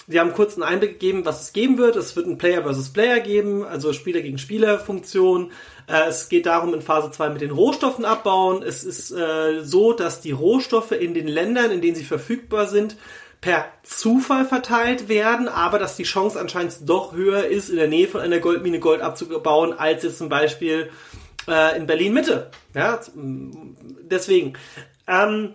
[0.07, 1.97] Sie haben kurz einen Einblick gegeben, was es geben wird.
[1.97, 5.51] Es wird ein Player versus Player geben, also Spieler gegen Spieler Funktion.
[5.89, 8.63] Äh, es geht darum, in Phase 2 mit den Rohstoffen abbauen.
[8.63, 12.97] Es ist äh, so, dass die Rohstoffe in den Ländern, in denen sie verfügbar sind,
[13.45, 18.09] per Zufall verteilt werden, aber dass die Chance anscheinend doch höher ist, in der Nähe
[18.09, 20.91] von einer Goldmine Gold abzubauen, als jetzt zum Beispiel
[21.47, 22.51] äh, in Berlin Mitte.
[22.73, 24.55] Ja, deswegen.
[25.07, 25.55] Ähm,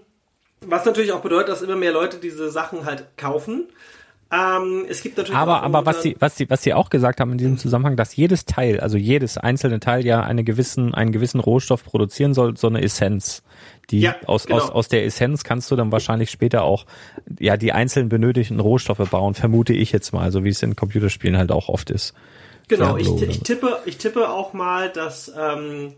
[0.61, 3.69] was natürlich auch bedeutet, dass immer mehr Leute diese Sachen halt kaufen.
[4.31, 7.31] Ähm, es gibt natürlich aber aber was sie was sie was sie auch gesagt haben
[7.31, 11.39] in diesem Zusammenhang, dass jedes Teil, also jedes einzelne Teil ja eine gewissen einen gewissen
[11.39, 13.41] Rohstoff produzieren soll, so eine Essenz.
[13.89, 14.59] Die ja, aus, genau.
[14.59, 16.85] aus aus der Essenz kannst du dann wahrscheinlich später auch
[17.39, 21.37] ja die einzelnen benötigten Rohstoffe bauen, vermute ich jetzt mal, so wie es in Computerspielen
[21.37, 22.13] halt auch oft ist.
[22.67, 25.93] Genau, ich, ich tippe ich tippe auch mal, dass ähm,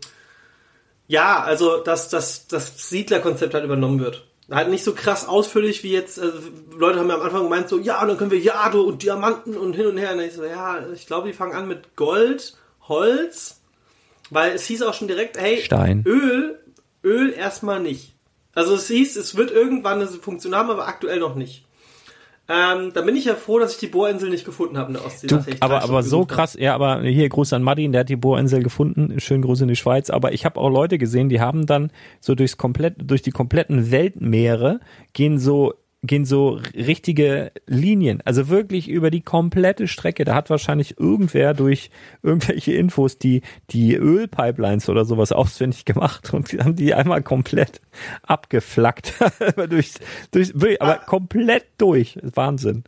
[1.06, 4.24] ja also dass dass das Siedlerkonzept halt übernommen wird.
[4.52, 6.38] Halt nicht so krass ausführlich wie jetzt, also
[6.76, 9.74] Leute haben ja am Anfang gemeint so, ja, dann können wir Jade und Diamanten und
[9.74, 10.12] hin und her.
[10.12, 13.60] Und ich so, ja, ich glaube, die fangen an mit Gold, Holz,
[14.30, 16.04] weil es hieß auch schon direkt, hey, Stein.
[16.06, 16.58] Öl,
[17.02, 18.14] Öl erstmal nicht.
[18.54, 21.64] Also es hieß, es wird irgendwann eine Funktion haben, aber aktuell noch nicht.
[22.48, 25.06] Ähm, da bin ich ja froh, dass ich die Bohrinsel nicht gefunden habe in der
[25.06, 25.28] Ostsee.
[25.28, 28.62] Du, aber aber so krass, ja, aber hier Gruß an Martin, der hat die Bohrinsel
[28.62, 29.20] gefunden.
[29.20, 30.10] Schönen Gruß in die Schweiz.
[30.10, 33.92] Aber ich habe auch Leute gesehen, die haben dann so durchs komplett, durch die kompletten
[33.92, 34.80] Weltmeere
[35.12, 40.24] gehen so gehen so richtige Linien, also wirklich über die komplette Strecke.
[40.24, 41.90] Da hat wahrscheinlich irgendwer durch
[42.22, 47.80] irgendwelche Infos die, die Ölpipelines oder sowas auswendig gemacht und die haben die einmal komplett
[48.22, 49.14] abgeflackt.
[49.68, 49.94] durch,
[50.32, 51.04] durch, aber ah.
[51.04, 52.18] komplett durch.
[52.22, 52.82] Wahnsinn.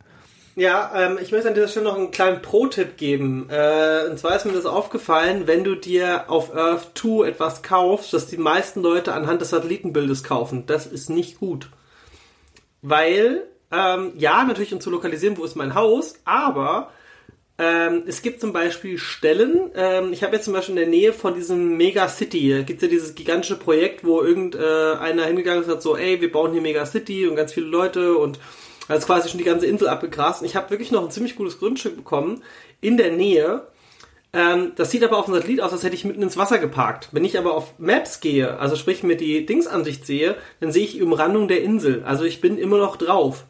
[0.57, 3.47] Ja, ähm, ich möchte an dieser Stelle noch einen kleinen Pro-Tipp geben.
[3.49, 8.13] Äh, und zwar ist mir das aufgefallen, wenn du dir auf Earth 2 etwas kaufst,
[8.13, 10.65] dass die meisten Leute anhand des Satellitenbildes kaufen.
[10.65, 11.69] Das ist nicht gut
[12.85, 16.91] weil, ähm, ja, natürlich um zu lokalisieren, wo ist mein Haus, aber
[17.57, 21.13] ähm, es gibt zum Beispiel Stellen, ähm, ich habe jetzt zum Beispiel in der Nähe
[21.13, 25.75] von diesem Mega City, gibt ja dieses gigantische Projekt, wo irgendeiner äh, hingegangen ist und
[25.75, 28.39] hat so, ey, wir bauen hier Mega City und ganz viele Leute und
[28.87, 30.41] ist quasi schon die ganze Insel abgegrast.
[30.41, 32.43] Und ich habe wirklich noch ein ziemlich gutes Grundstück bekommen
[32.81, 33.65] in der Nähe
[34.35, 37.07] ähm, das sieht aber auf dem Satellit aus, als hätte ich mitten ins Wasser geparkt.
[37.13, 40.91] Wenn ich aber auf Maps gehe, also sprich mir die Dingsansicht sehe, dann sehe ich
[40.91, 42.03] die Umrandung der Insel.
[42.03, 43.45] Also ich bin immer noch drauf.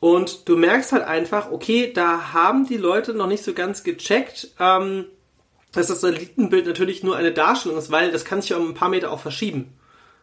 [0.00, 4.48] Und du merkst halt einfach, okay, da haben die Leute noch nicht so ganz gecheckt,
[4.60, 5.06] ähm,
[5.72, 8.74] dass das Satellitenbild natürlich nur eine Darstellung ist, weil das kann sich ja um ein
[8.74, 9.72] paar Meter auch verschieben.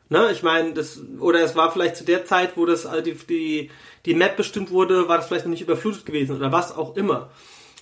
[0.10, 3.13] Ne, ich meine, das, oder es war vielleicht zu der Zeit, wo das äh, die,
[3.13, 3.71] die,
[4.06, 7.30] die Map bestimmt wurde, war das vielleicht noch nicht überflutet gewesen oder was auch immer.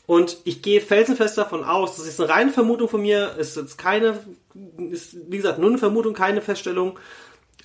[0.08, 3.78] Und ich gehe felsenfest davon aus, das ist eine reine Vermutung von mir, ist jetzt
[3.78, 4.20] keine,
[4.90, 6.98] ist wie gesagt nur eine Vermutung, keine Feststellung,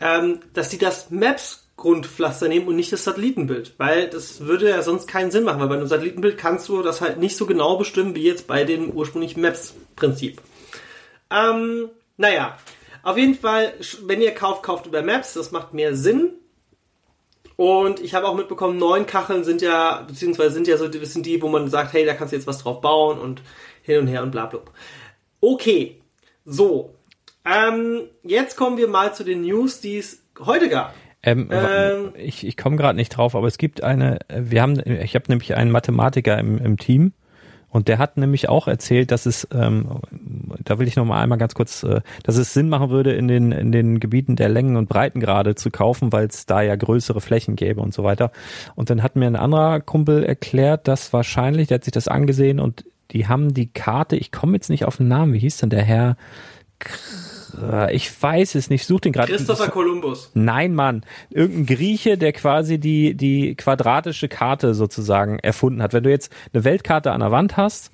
[0.01, 4.83] ähm, dass die das Maps Grundpflaster nehmen und nicht das Satellitenbild, weil das würde ja
[4.83, 7.77] sonst keinen Sinn machen, weil bei einem Satellitenbild kannst du das halt nicht so genau
[7.77, 10.41] bestimmen wie jetzt bei dem ursprünglichen Maps-Prinzip.
[11.31, 12.59] Ähm, naja,
[13.03, 16.35] auf jeden Fall, wenn ihr kauft, kauft über Maps, das macht mehr Sinn.
[17.63, 21.27] Und ich habe auch mitbekommen, neun Kacheln sind ja, beziehungsweise sind ja so, das sind
[21.27, 23.41] die, wo man sagt, hey, da kannst du jetzt was drauf bauen und
[23.83, 24.59] hin und her und bla bla.
[25.41, 26.01] Okay,
[26.45, 26.93] so.
[27.45, 30.93] Ähm, jetzt kommen wir mal zu den News, die es heute gab.
[31.23, 35.15] Ähm, ähm, ich ich komme gerade nicht drauf, aber es gibt eine, wir haben, ich
[35.15, 37.13] habe nämlich einen Mathematiker im, im Team,
[37.73, 40.01] und der hat nämlich auch erzählt, dass es, ähm,
[40.63, 43.29] da will ich noch mal einmal ganz kurz, äh, dass es Sinn machen würde, in
[43.29, 47.23] den in den Gebieten der Längen und Breitengrade zu kaufen, weil es da ja größere
[47.23, 48.31] Flächen gäbe und so weiter.
[48.75, 52.61] Und dann hat mir ein anderer Kumpel erklärt, dass wahrscheinlich, der hat sich das angesehen
[52.61, 55.71] und die haben die Karte, ich komme jetzt nicht auf den Namen, wie hieß denn
[55.71, 56.17] der Herr?
[56.79, 57.32] Äh,
[57.93, 59.33] ich weiß es nicht, such den gerade.
[59.33, 60.31] Christopher Columbus.
[60.35, 61.05] Nein, Mann.
[61.31, 65.93] Irgendein Grieche, der quasi die, die quadratische Karte sozusagen erfunden hat.
[65.93, 67.93] Wenn du jetzt eine Weltkarte an der Wand hast,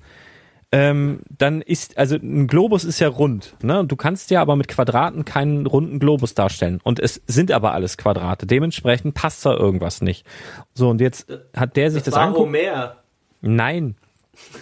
[0.71, 3.83] ähm, dann ist, also ein Globus ist ja rund, ne?
[3.85, 6.79] Du kannst ja aber mit Quadraten keinen runden Globus darstellen.
[6.83, 8.45] Und es sind aber alles Quadrate.
[8.45, 10.27] Dementsprechend passt da irgendwas nicht.
[10.75, 12.55] So, und jetzt hat der sich das, das angeguckt.
[12.55, 12.97] Homer.
[13.41, 13.95] Nein.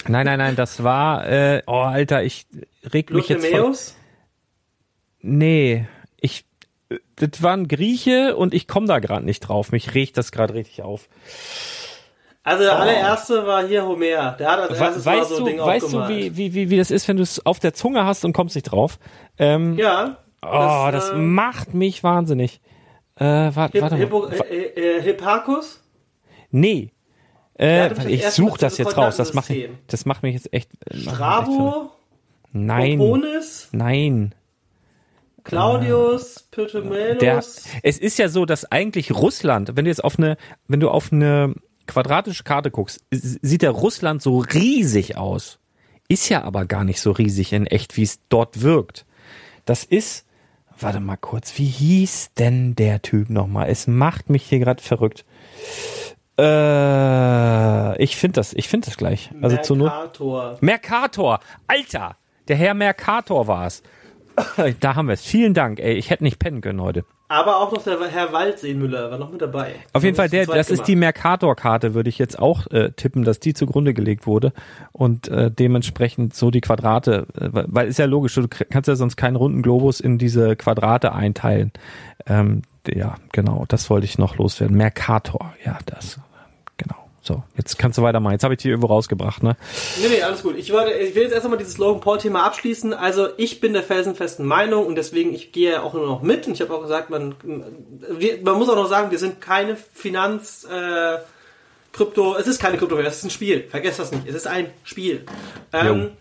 [0.08, 2.48] Nein, nein, nein, das war, äh, oh Alter, ich
[2.94, 3.76] reg mich jetzt voll,
[5.22, 5.88] Nee,
[6.20, 6.46] ich,
[7.16, 9.72] das war ein Grieche und ich komme da gerade nicht drauf.
[9.72, 11.10] Mich regt das gerade richtig auf.
[12.44, 12.78] Also der oh.
[12.78, 14.32] allererste war hier Homer.
[14.40, 16.92] Der hat als erstes weißt so du, Ding Weißt du, wie, wie, wie, wie das
[16.92, 19.00] ist, wenn du es auf der Zunge hast und kommst nicht drauf?
[19.38, 20.18] Ähm, ja.
[20.42, 22.62] Oh, das, das äh, macht mich wahnsinnig.
[23.16, 24.00] Äh, warte, Hip, warte mal.
[24.00, 25.84] Hippo, äh, äh, Hipparchus?
[26.52, 26.92] Nee.
[27.60, 29.18] Äh, ich suche das jetzt raus.
[29.18, 30.70] Das macht, mich, das macht mich jetzt echt.
[30.86, 31.92] Äh, Strabo?
[32.54, 33.00] Nein.
[33.00, 33.70] Proponis?
[33.72, 34.36] Nein.
[35.48, 37.18] Claudius, Ptolemäus.
[37.20, 37.38] Der,
[37.84, 41.12] es ist ja so, dass eigentlich Russland, wenn du jetzt auf eine, wenn du auf
[41.12, 41.56] eine
[41.88, 45.60] quadratische Karte guckst, sieht der Russland so riesig aus.
[46.10, 49.06] Ist ja aber gar nicht so riesig in echt, wie es dort wirkt.
[49.66, 50.26] Das ist,
[50.80, 53.70] warte mal kurz, wie hieß denn der Typ nochmal?
[53.70, 55.26] Es macht mich hier gerade verrückt.
[56.40, 59.32] Äh, ich finde das, ich finde das gleich.
[59.42, 60.56] Also Mercator.
[60.56, 61.40] Zu Mercator.
[61.68, 63.82] Alter, der Herr Mercator war es.
[64.80, 65.24] Da haben wir es.
[65.24, 65.94] Vielen Dank, ey.
[65.94, 67.06] Ich hätte nicht pennen können heute.
[67.30, 69.76] Aber auch noch der Herr Waldseemüller war noch mit dabei.
[69.92, 73.42] Auf jeden Fall, der, das ist die Mercator-Karte, würde ich jetzt auch äh, tippen, dass
[73.42, 74.54] die zugrunde gelegt wurde
[74.94, 79.18] und äh, dementsprechend so die Quadrate, äh, weil ist ja logisch, du kannst ja sonst
[79.18, 81.74] keinen runden Globus in diese Quadrate einteilen.
[82.28, 84.78] Ähm, ja, genau, das wollte ich noch loswerden.
[84.78, 86.20] Mercator, ja, das
[87.28, 88.34] so, jetzt kannst du weitermachen.
[88.34, 89.58] Jetzt habe ich die irgendwo rausgebracht, ne?
[90.02, 90.58] Nee, nee, alles gut.
[90.58, 92.94] Ich, wollte, ich will jetzt erst einmal dieses Logan Paul-Thema abschließen.
[92.94, 96.54] Also ich bin der felsenfesten Meinung und deswegen, ich gehe auch nur noch mit und
[96.54, 97.36] ich habe auch gesagt, man,
[98.44, 101.18] man muss auch noch sagen, wir sind keine Finanz, äh,
[101.92, 103.66] Krypto, es ist keine Krypto, es ist ein Spiel.
[103.70, 104.28] Vergesst das nicht.
[104.28, 105.26] Es ist ein Spiel.
[105.74, 106.12] Ähm,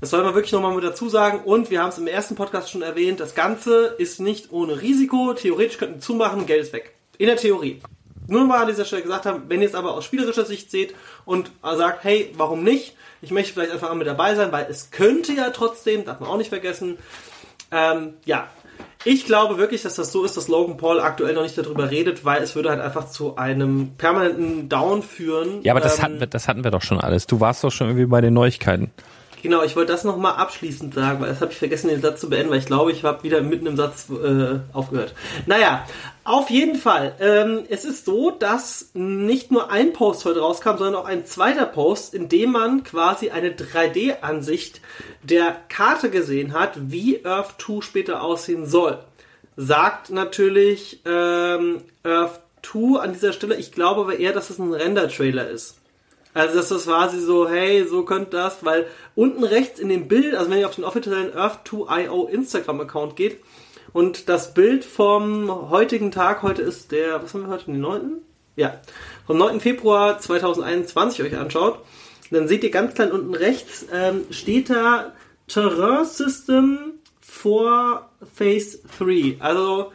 [0.00, 1.40] das soll man wirklich nochmal mit dazu sagen.
[1.44, 5.32] Und wir haben es im ersten Podcast schon erwähnt, das Ganze ist nicht ohne Risiko.
[5.32, 6.94] Theoretisch könnten wir zumachen, Geld ist weg.
[7.18, 7.80] In der Theorie
[8.28, 10.94] nur mal an dieser Stelle gesagt haben, wenn ihr es aber aus spielerischer Sicht seht
[11.24, 12.96] und sagt, hey, warum nicht?
[13.20, 16.36] Ich möchte vielleicht einfach mit dabei sein, weil es könnte ja trotzdem, darf man auch
[16.36, 16.98] nicht vergessen,
[17.70, 18.48] ähm, ja,
[19.04, 22.24] ich glaube wirklich, dass das so ist, dass Logan Paul aktuell noch nicht darüber redet,
[22.24, 25.62] weil es würde halt einfach zu einem permanenten Down führen.
[25.62, 27.26] Ja, aber das, ähm, hatten wir, das hatten wir doch schon alles.
[27.26, 28.92] Du warst doch schon irgendwie bei den Neuigkeiten.
[29.42, 32.30] Genau, ich wollte das nochmal abschließend sagen, weil das habe ich vergessen, den Satz zu
[32.30, 35.14] beenden, weil ich glaube, ich habe wieder mitten im Satz äh, aufgehört.
[35.46, 35.84] Naja,
[36.24, 37.16] auf jeden Fall.
[37.18, 41.66] Ähm, es ist so, dass nicht nur ein Post heute rauskam, sondern auch ein zweiter
[41.66, 44.80] Post, in dem man quasi eine 3D-Ansicht
[45.22, 49.00] der Karte gesehen hat, wie Earth 2 später aussehen soll.
[49.56, 54.72] Sagt natürlich ähm, Earth 2 an dieser Stelle, ich glaube aber eher, dass es ein
[54.72, 55.78] Render-Trailer ist.
[56.34, 60.34] Also das ist quasi so, hey, so könnte das, weil unten rechts in dem Bild,
[60.34, 63.40] also wenn ihr auf den offiziellen Earth2IO Instagram-Account geht
[63.92, 68.12] und das Bild vom heutigen Tag, heute ist der, was haben wir heute, den 9.?
[68.56, 68.80] Ja,
[69.26, 69.60] vom 9.
[69.60, 71.78] Februar 2021 euch anschaut,
[72.30, 75.12] dann seht ihr ganz klein unten rechts, ähm, steht da
[75.48, 79.36] Terrain System for Phase 3.
[79.38, 79.92] Also,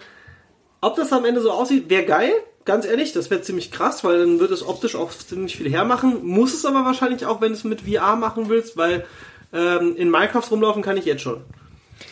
[0.82, 2.34] ob das am Ende so aussieht, wäre geil
[2.68, 6.24] ganz ehrlich, das wäre ziemlich krass, weil dann wird es optisch auch ziemlich viel hermachen.
[6.24, 9.06] Muss es aber wahrscheinlich auch, wenn du es mit VR machen willst, weil
[9.54, 11.42] ähm, in Minecraft rumlaufen kann ich jetzt schon.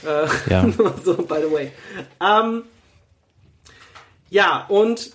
[0.06, 0.66] Äh, ja.
[1.04, 1.72] so, by the way.
[2.22, 2.64] Ähm,
[4.30, 5.12] ja, und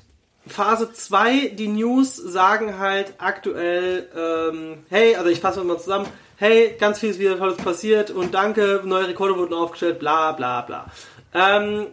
[0.46, 6.74] Phase 2, die News sagen halt aktuell, ähm, hey, also ich fasse mal zusammen, hey,
[6.78, 10.86] ganz viel ist wieder Tolles passiert und danke, neue Rekorde wurden aufgestellt, bla bla bla.
[11.34, 11.86] Ähm,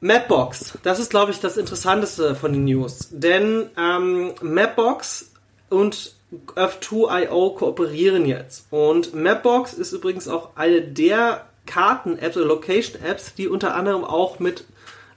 [0.00, 3.08] Mapbox, das ist, glaube ich, das Interessanteste von den News.
[3.12, 5.30] Denn ähm, Mapbox
[5.68, 6.14] und
[6.54, 8.66] Earth2.io kooperieren jetzt.
[8.70, 14.64] Und Mapbox ist übrigens auch eine der Karten-Apps oder Location-Apps, die unter anderem auch mit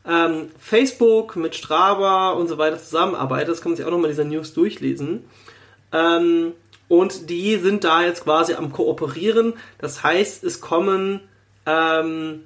[0.08, 3.50] ähm, Facebook, mit Strava und so weiter zusammenarbeitet.
[3.50, 5.26] Das kann man sich auch nochmal in dieser News durchlesen.
[5.92, 6.54] Ähm,
[6.88, 9.54] und die sind da jetzt quasi am Kooperieren.
[9.80, 11.22] Das heißt, es kommen
[11.66, 12.44] ähm,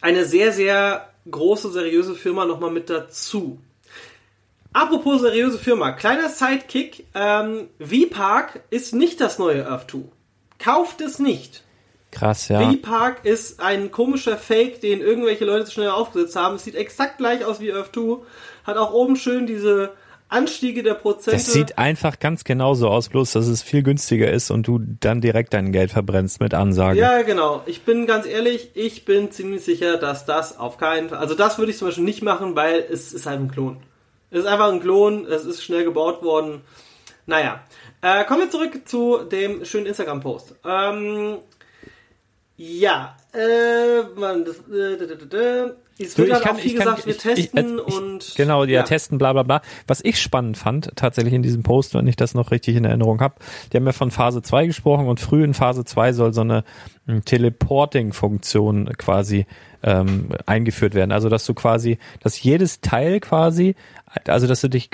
[0.00, 3.58] eine sehr, sehr große, seriöse Firma nochmal mit dazu.
[4.72, 10.00] Apropos seriöse Firma, kleiner Sidekick, ähm, V-Park ist nicht das neue Earth 2.
[10.58, 11.62] Kauft es nicht.
[12.10, 12.60] Krass, ja.
[12.60, 16.56] V-Park ist ein komischer Fake, den irgendwelche Leute schnell aufgesetzt haben.
[16.56, 18.18] Es sieht exakt gleich aus wie Earth 2.
[18.64, 19.92] Hat auch oben schön diese
[20.32, 21.32] Anstiege der Prozente.
[21.32, 25.20] Das sieht einfach ganz genauso aus, bloß dass es viel günstiger ist und du dann
[25.20, 26.98] direkt dein Geld verbrennst mit Ansagen.
[26.98, 27.62] Ja, genau.
[27.66, 31.58] Ich bin ganz ehrlich, ich bin ziemlich sicher, dass das auf keinen Fall, also das
[31.58, 33.76] würde ich zum Beispiel nicht machen, weil es ist halt ein Klon.
[34.32, 36.62] Es ist einfach ein Klon, es ist schnell gebaut worden.
[37.26, 37.60] Naja.
[38.00, 40.56] Äh, kommen wir zurück zu dem schönen Instagram-Post.
[40.64, 41.36] Ähm,
[42.56, 46.84] ja, äh, man, das, äh, Es wird Du, ich halt kann- auch viel ich kann-
[46.96, 49.62] gesagt, wir ich- ich- testen ich- und Genau, ja, testen, bla bla bla.
[49.86, 53.20] Was ich spannend fand, tatsächlich in diesem Post, wenn ich das noch richtig in Erinnerung
[53.20, 53.34] habe,
[53.72, 56.64] die haben ja von Phase 2 gesprochen und früh in Phase 2 soll so eine
[57.08, 59.46] ähm, Teleporting-Funktion quasi
[59.84, 61.10] ähm, eingeführt werden.
[61.12, 63.74] Also dass du quasi, dass jedes Teil quasi,
[64.26, 64.90] also dass du dich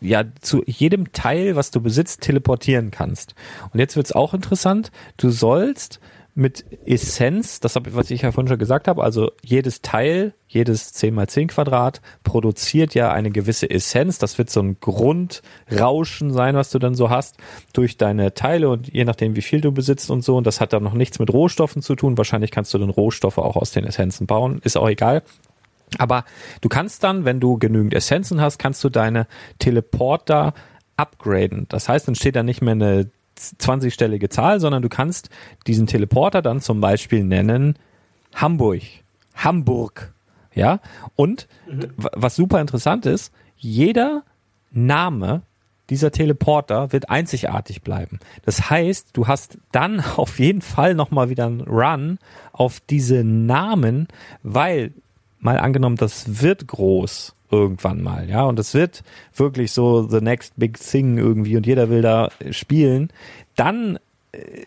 [0.00, 3.34] ja zu jedem Teil, was du besitzt, teleportieren kannst.
[3.72, 4.90] Und jetzt wird's auch interessant.
[5.16, 6.00] Du sollst
[6.34, 10.92] mit Essenz, das habe was ich ja vorhin schon gesagt habe, also jedes Teil, jedes
[10.92, 14.18] 10 mal 10 Quadrat produziert ja eine gewisse Essenz.
[14.18, 17.36] Das wird so ein Grundrauschen sein, was du dann so hast
[17.72, 20.36] durch deine Teile und je nachdem, wie viel du besitzt und so.
[20.36, 22.16] Und das hat dann noch nichts mit Rohstoffen zu tun.
[22.16, 24.60] Wahrscheinlich kannst du dann Rohstoffe auch aus den Essenzen bauen.
[24.64, 25.22] Ist auch egal.
[25.98, 26.24] Aber
[26.60, 29.26] du kannst dann, wenn du genügend Essenzen hast, kannst du deine
[29.58, 30.54] Teleporter
[30.96, 31.66] upgraden.
[31.68, 35.30] Das heißt, dann steht da nicht mehr eine 20-stellige Zahl, sondern du kannst
[35.66, 37.76] diesen Teleporter dann zum Beispiel nennen
[38.34, 38.82] Hamburg.
[39.34, 40.12] Hamburg.
[40.54, 40.80] Ja.
[41.16, 44.22] Und w- was super interessant ist, jeder
[44.72, 45.42] Name
[45.88, 48.20] dieser Teleporter wird einzigartig bleiben.
[48.44, 52.18] Das heißt, du hast dann auf jeden Fall nochmal wieder einen Run
[52.52, 54.06] auf diese Namen,
[54.42, 54.92] weil
[55.40, 59.02] mal angenommen, das wird groß irgendwann mal, ja, und es wird
[59.34, 63.10] wirklich so the next big thing irgendwie und jeder will da spielen,
[63.56, 63.98] dann
[64.32, 64.64] äh,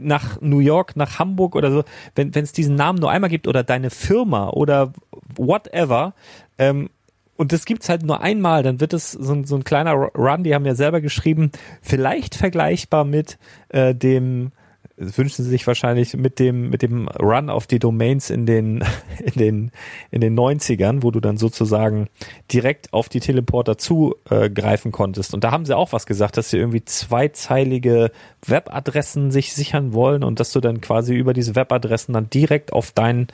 [0.00, 1.84] nach New York, nach Hamburg oder so,
[2.14, 4.92] wenn es diesen Namen nur einmal gibt oder deine Firma oder
[5.36, 6.14] whatever,
[6.58, 6.88] ähm,
[7.36, 10.42] und das gibt's halt nur einmal, dann wird es so, ein- so ein kleiner Run,
[10.44, 11.50] die haben ja selber geschrieben,
[11.82, 13.38] vielleicht vergleichbar mit
[13.68, 14.50] äh, dem,
[14.98, 18.84] wünschen sie sich wahrscheinlich mit dem, mit dem Run auf die Domains in den,
[19.24, 19.70] in den,
[20.10, 22.08] in den 90ern, wo du dann sozusagen
[22.52, 25.34] direkt auf die Teleporter zugreifen konntest.
[25.34, 28.10] Und da haben sie auch was gesagt, dass sie irgendwie zweizeilige
[28.44, 32.90] Webadressen sich sichern wollen und dass du dann quasi über diese Webadressen dann direkt auf
[32.90, 33.28] deinen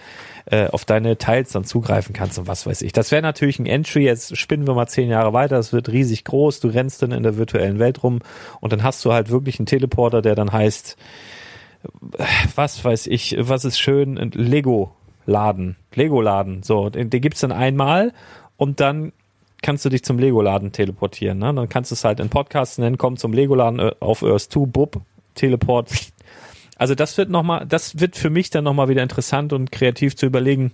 [0.47, 2.93] äh, auf deine Teils dann zugreifen kannst und was weiß ich.
[2.93, 6.25] Das wäre natürlich ein Entry, jetzt spinnen wir mal zehn Jahre weiter, das wird riesig
[6.25, 8.21] groß, du rennst dann in der virtuellen Welt rum
[8.61, 11.35] und dann hast du halt wirklich einen Teleporter, der dann heißt, äh,
[12.55, 18.13] was weiß ich, was ist schön, Lego-Laden, Lego-Laden, so, den, den gibt's dann einmal
[18.57, 19.13] und dann
[19.63, 21.55] kannst du dich zum Lego-Laden teleportieren, ne?
[21.55, 24.67] Dann kannst du es halt in Podcasts nennen, komm zum Lego-Laden äh, auf Earth 2,
[24.67, 25.01] bub,
[25.35, 25.91] Teleport,
[26.77, 29.71] also das wird noch mal, das wird für mich dann noch mal wieder interessant und
[29.71, 30.73] kreativ zu überlegen,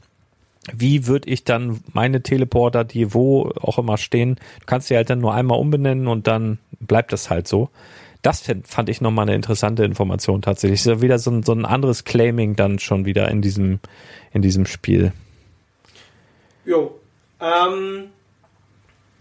[0.73, 5.11] wie würde ich dann meine Teleporter, die wo auch immer stehen, du kannst sie halt
[5.11, 7.71] dann nur einmal umbenennen und dann bleibt das halt so.
[8.23, 10.81] Das fand, ich noch mal eine interessante Information tatsächlich.
[10.81, 13.81] Ist ja wieder so ein, so ein anderes Claiming dann schon wieder in diesem,
[14.33, 15.13] in diesem Spiel.
[16.65, 16.99] Jo.
[17.41, 18.11] Ähm,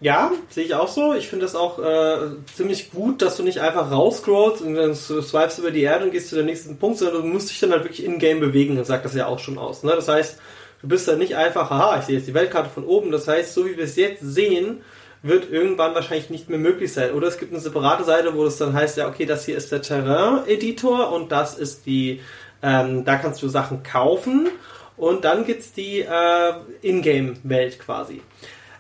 [0.02, 1.14] ja, sehe ich auch so.
[1.14, 5.60] Ich finde das auch äh, ziemlich gut, dass du nicht einfach rausscrollst und dann swipest
[5.60, 7.84] über die Erde und gehst zu dem nächsten Punkt, sondern du musst dich dann halt
[7.84, 8.78] wirklich in-game bewegen.
[8.78, 9.84] Das sagt das ja auch schon aus.
[9.84, 9.92] Ne?
[9.92, 10.40] Das heißt,
[10.82, 13.12] du bist dann nicht einfach, haha, ich sehe jetzt die Weltkarte von oben.
[13.12, 14.82] Das heißt, so wie wir es jetzt sehen,
[15.22, 17.12] wird irgendwann wahrscheinlich nicht mehr möglich sein.
[17.14, 19.72] Oder es gibt eine separate Seite, wo es dann heißt, ja, okay, das hier ist
[19.72, 22.22] der Terrain-Editor und das ist die,
[22.62, 24.50] ähm, da kannst du Sachen kaufen.
[24.96, 28.22] Und dann gibt's die äh, Ingame-Welt quasi.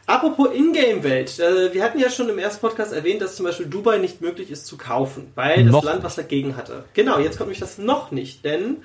[0.06, 4.00] Apropos Ingame-Welt, äh, wir hatten ja schon im ersten Podcast erwähnt, dass zum Beispiel Dubai
[4.00, 6.84] nicht möglich ist zu kaufen, weil das Noch Land was dagegen hatte.
[6.94, 8.78] Genau, jetzt kommt nämlich das noch nicht, denn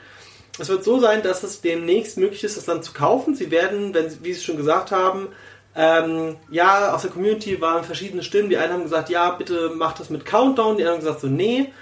[0.58, 3.34] es wird so sein, dass es demnächst möglich ist, das Land zu kaufen.
[3.34, 5.28] Sie werden, wenn, wie Sie schon gesagt haben,
[5.76, 8.48] ähm, ja, aus der Community waren verschiedene Stimmen.
[8.48, 10.76] Die einen haben gesagt, ja, bitte macht das mit Countdown.
[10.76, 11.72] Die anderen haben gesagt, so, nee.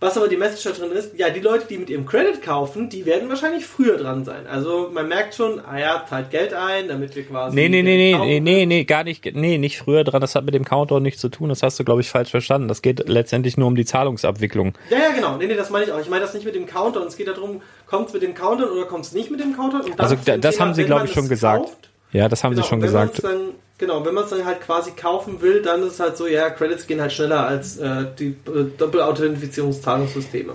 [0.00, 2.88] Was aber die Message da drin ist, ja, die Leute, die mit ihrem Credit kaufen,
[2.88, 4.48] die werden wahrscheinlich früher dran sein.
[4.48, 7.54] Also man merkt schon, ah ja, zahlt Geld ein, damit wir quasi...
[7.54, 10.20] Nee, nee, nee, nee, nee, nee, nee, gar nicht, nee, nicht früher dran.
[10.20, 11.50] Das hat mit dem Countdown nichts zu tun.
[11.50, 12.66] Das hast du, glaube ich, falsch verstanden.
[12.66, 14.72] Das geht letztendlich nur um die Zahlungsabwicklung.
[14.90, 15.36] Ja, ja, genau.
[15.36, 16.00] Nee, nee, das meine ich auch.
[16.00, 17.06] Ich meine das nicht mit dem Countdown.
[17.06, 19.82] Es geht darum, kommt es mit dem Countdown oder kommt es nicht mit dem Countdown?
[19.98, 21.66] Also das haben sie, glaube ich, schon es gesagt.
[21.66, 23.24] kauft, Ja, das haben genau, sie schon gesagt.
[23.24, 23.38] Dann,
[23.78, 26.50] genau, wenn man es dann halt quasi kaufen will, dann ist es halt so, ja,
[26.50, 30.54] Credits gehen halt schneller als äh, die äh, Doppelauthentifizierungszahlungssysteme.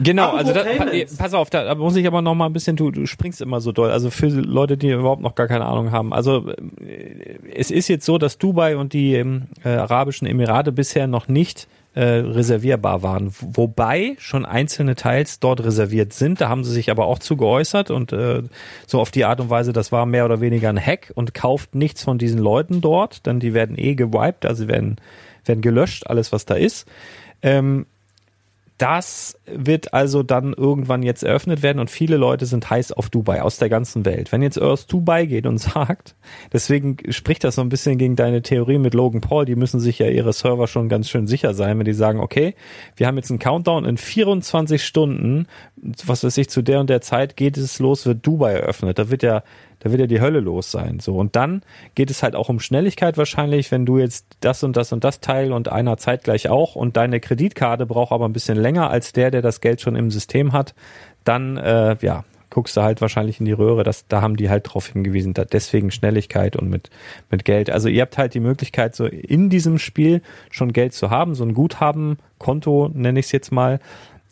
[0.00, 1.16] Genau, Apropos also da, pa- Payments.
[1.16, 3.72] pass auf, da muss ich aber noch mal ein bisschen, du, du springst immer so
[3.72, 3.90] doll.
[3.90, 6.12] Also für Leute, die überhaupt noch gar keine Ahnung haben.
[6.12, 6.48] Also
[6.80, 11.28] äh, es ist jetzt so, dass Dubai und die ähm, äh, Arabischen Emirate bisher noch
[11.28, 13.32] nicht äh, reservierbar waren.
[13.40, 16.40] Wobei schon einzelne Teils dort reserviert sind.
[16.40, 18.42] Da haben sie sich aber auch zu geäußert und äh,
[18.86, 21.74] so auf die Art und Weise, das war mehr oder weniger ein Hack und kauft
[21.74, 24.96] nichts von diesen Leuten dort, denn die werden eh gewiped, also werden,
[25.44, 26.88] werden gelöscht, alles was da ist.
[27.42, 27.86] Ähm,
[28.78, 33.40] das wird also dann irgendwann jetzt eröffnet werden und viele Leute sind heiß auf Dubai
[33.40, 34.32] aus der ganzen Welt.
[34.32, 36.16] Wenn jetzt Earth Dubai geht und sagt,
[36.52, 40.00] deswegen spricht das so ein bisschen gegen deine Theorie mit Logan Paul, die müssen sich
[40.00, 42.54] ja ihre Server schon ganz schön sicher sein, wenn die sagen, okay,
[42.96, 45.46] wir haben jetzt einen Countdown in 24 Stunden,
[46.04, 48.98] was weiß ich, zu der und der Zeit geht es los, wird Dubai eröffnet.
[48.98, 49.44] Da wird ja
[49.84, 50.98] da wird ja die Hölle los sein.
[50.98, 51.62] So und dann
[51.94, 55.20] geht es halt auch um Schnelligkeit wahrscheinlich, wenn du jetzt das und das und das
[55.20, 59.30] Teil und einer zeitgleich auch und deine Kreditkarte braucht aber ein bisschen länger als der,
[59.30, 60.74] der das Geld schon im System hat,
[61.24, 64.72] dann äh, ja guckst du halt wahrscheinlich in die Röhre, dass da haben die halt
[64.72, 66.88] drauf hingewiesen, da deswegen Schnelligkeit und mit
[67.28, 67.68] mit Geld.
[67.68, 71.44] Also ihr habt halt die Möglichkeit so in diesem Spiel schon Geld zu haben, so
[71.44, 73.80] ein Guthabenkonto nenne ich es jetzt mal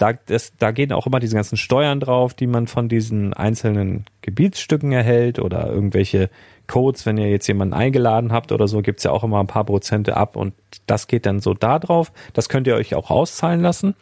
[0.03, 4.05] da, das, da gehen auch immer diese ganzen Steuern drauf, die man von diesen einzelnen
[4.23, 6.29] Gebietsstücken erhält oder irgendwelche
[6.67, 9.65] Codes, wenn ihr jetzt jemanden eingeladen habt oder so, gibt's ja auch immer ein paar
[9.65, 10.55] Prozente ab und
[10.87, 12.11] das geht dann so da drauf.
[12.33, 13.95] Das könnt ihr euch auch auszahlen lassen.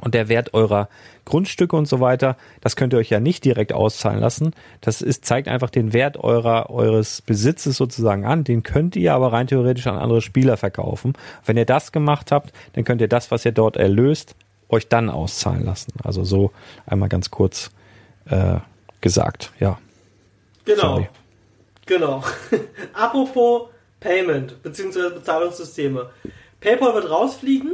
[0.00, 0.88] Und der Wert eurer
[1.24, 4.50] Grundstücke und so weiter, das könnt ihr euch ja nicht direkt auszahlen lassen.
[4.80, 8.44] Das ist, zeigt einfach den Wert eurer, eures Besitzes sozusagen an.
[8.44, 11.14] Den könnt ihr aber rein theoretisch an andere Spieler verkaufen.
[11.46, 14.34] Wenn ihr das gemacht habt, dann könnt ihr das, was ihr dort erlöst,
[14.74, 15.92] euch dann auszahlen lassen.
[16.02, 16.52] Also so
[16.86, 17.70] einmal ganz kurz
[18.26, 18.56] äh,
[19.00, 19.78] gesagt, ja.
[20.64, 20.80] Genau.
[20.80, 21.08] Sorry.
[21.86, 22.22] Genau.
[22.92, 23.68] Apropos
[24.00, 25.10] Payment bzw.
[25.14, 26.10] Bezahlungssysteme.
[26.60, 27.72] PayPal wird rausfliegen,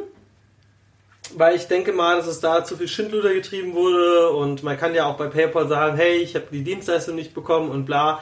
[1.37, 4.95] weil ich denke mal, dass es da zu viel Schindluder getrieben wurde und man kann
[4.95, 8.21] ja auch bei PayPal sagen, hey, ich habe die Dienstleistung nicht bekommen und bla.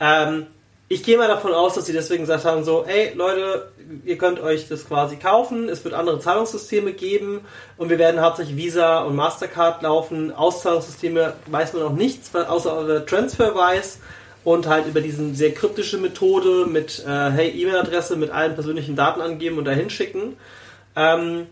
[0.00, 0.46] Ähm,
[0.88, 3.72] ich gehe mal davon aus, dass sie deswegen gesagt haben, so, ey Leute,
[4.04, 7.40] ihr könnt euch das quasi kaufen, es wird andere Zahlungssysteme geben
[7.76, 10.32] und wir werden hauptsächlich Visa und Mastercard laufen.
[10.32, 13.98] Auszahlungssysteme weiß man noch nichts, außer TransferWise
[14.44, 19.20] und halt über diesen sehr kryptische Methode mit, äh, hey, E-Mail-Adresse mit allen persönlichen Daten
[19.20, 20.36] angeben und dahin schicken.
[20.94, 21.48] Ähm,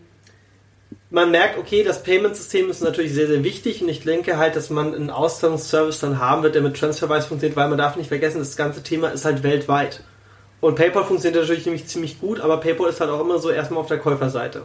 [1.10, 4.70] man merkt, okay, das Payment-System ist natürlich sehr, sehr wichtig und ich denke halt, dass
[4.70, 8.38] man einen Auszahlungsservice dann haben wird, der mit TransferWise funktioniert, weil man darf nicht vergessen,
[8.38, 10.02] das ganze Thema ist halt weltweit.
[10.60, 13.80] Und PayPal funktioniert natürlich nämlich ziemlich gut, aber PayPal ist halt auch immer so erstmal
[13.80, 14.62] auf der Käuferseite.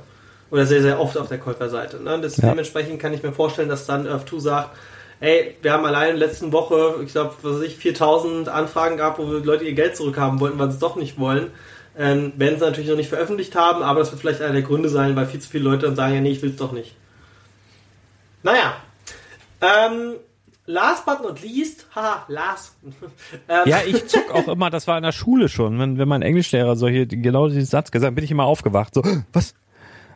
[0.49, 2.01] Oder sehr, sehr oft auf der Käuferseite.
[2.01, 2.19] Ne?
[2.21, 2.49] Das, ja.
[2.49, 4.69] Dementsprechend kann ich mir vorstellen, dass dann Earth2 sagt,
[5.19, 8.97] ey, wir haben allein in der letzten Woche, ich glaube, was weiß ich, 4000 Anfragen
[8.97, 11.51] gehabt, wo Leute ihr Geld zurückhaben wollten, weil sie es doch nicht wollen.
[11.99, 14.87] Ähm, werden sie natürlich noch nicht veröffentlicht haben, aber das wird vielleicht einer der Gründe
[14.87, 16.95] sein, weil viel zu viele Leute dann sagen, ja, nee, ich will es doch nicht.
[18.41, 18.77] Naja.
[19.59, 20.13] Ähm,
[20.65, 22.77] last but not least, haha, last.
[23.49, 23.63] ähm.
[23.65, 26.77] Ja, ich zuck auch immer, das war in der Schule schon, wenn, wenn mein Englischlehrer
[26.77, 29.53] solche, genau diesen Satz gesagt bin ich immer aufgewacht, so, was?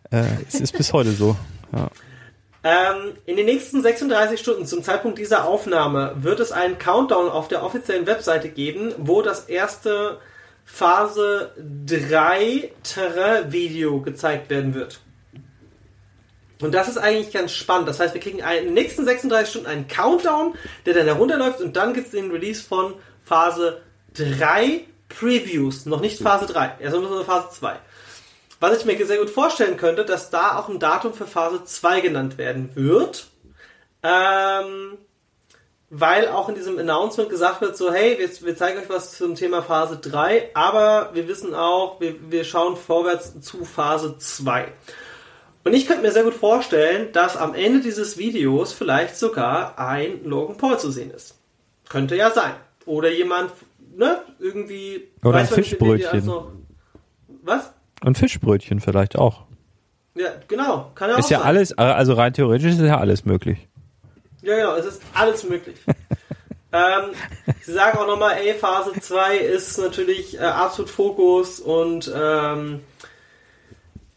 [0.09, 1.35] Äh, es ist bis heute so,
[1.73, 1.89] ja.
[2.65, 7.49] Ähm, in den nächsten 36 Stunden zum Zeitpunkt dieser Aufnahme wird es einen Countdown auf
[7.49, 10.19] der offiziellen Webseite geben, wo das erste
[10.65, 14.99] Phase 3 Terrain-Video gezeigt werden wird.
[16.61, 17.89] Und das ist eigentlich ganz spannend.
[17.89, 20.55] Das heißt, wir kriegen in den nächsten 36 Stunden einen Countdown,
[20.85, 23.81] der dann herunterläuft und dann gibt es den Release von Phase
[24.13, 25.85] 3 Previews.
[25.85, 27.75] Noch nicht Phase 3, erst nur Phase 2.
[28.59, 31.99] Was ich mir sehr gut vorstellen könnte, dass da auch ein Datum für Phase 2
[31.99, 33.27] genannt werden wird.
[34.01, 34.97] Ähm,
[35.95, 39.35] weil auch in diesem Announcement gesagt wird, so hey, wir, wir, zeigen euch was zum
[39.35, 44.65] Thema Phase 3, aber wir wissen auch, wir, wir schauen vorwärts zu Phase 2.
[45.63, 50.25] Und ich könnte mir sehr gut vorstellen, dass am Ende dieses Videos vielleicht sogar ein
[50.25, 51.37] Logan Paul zu sehen ist.
[51.89, 52.53] Könnte ja sein.
[52.87, 53.51] Oder jemand,
[53.95, 55.09] ne, irgendwie...
[55.23, 56.27] Oder ein Fischbrötchen.
[57.43, 57.71] Was?
[58.01, 59.43] Ein Fischbrötchen vielleicht auch.
[60.15, 60.91] Ja, genau.
[60.95, 61.47] Kann ja ist auch ja sein.
[61.47, 63.67] alles, also rein theoretisch ist ja alles möglich.
[64.43, 65.77] Ja, genau, es ist alles möglich.
[66.73, 67.11] ähm,
[67.61, 72.81] sie sagen auch nochmal, ey, Phase 2 ist natürlich äh, absolut Fokus und ähm,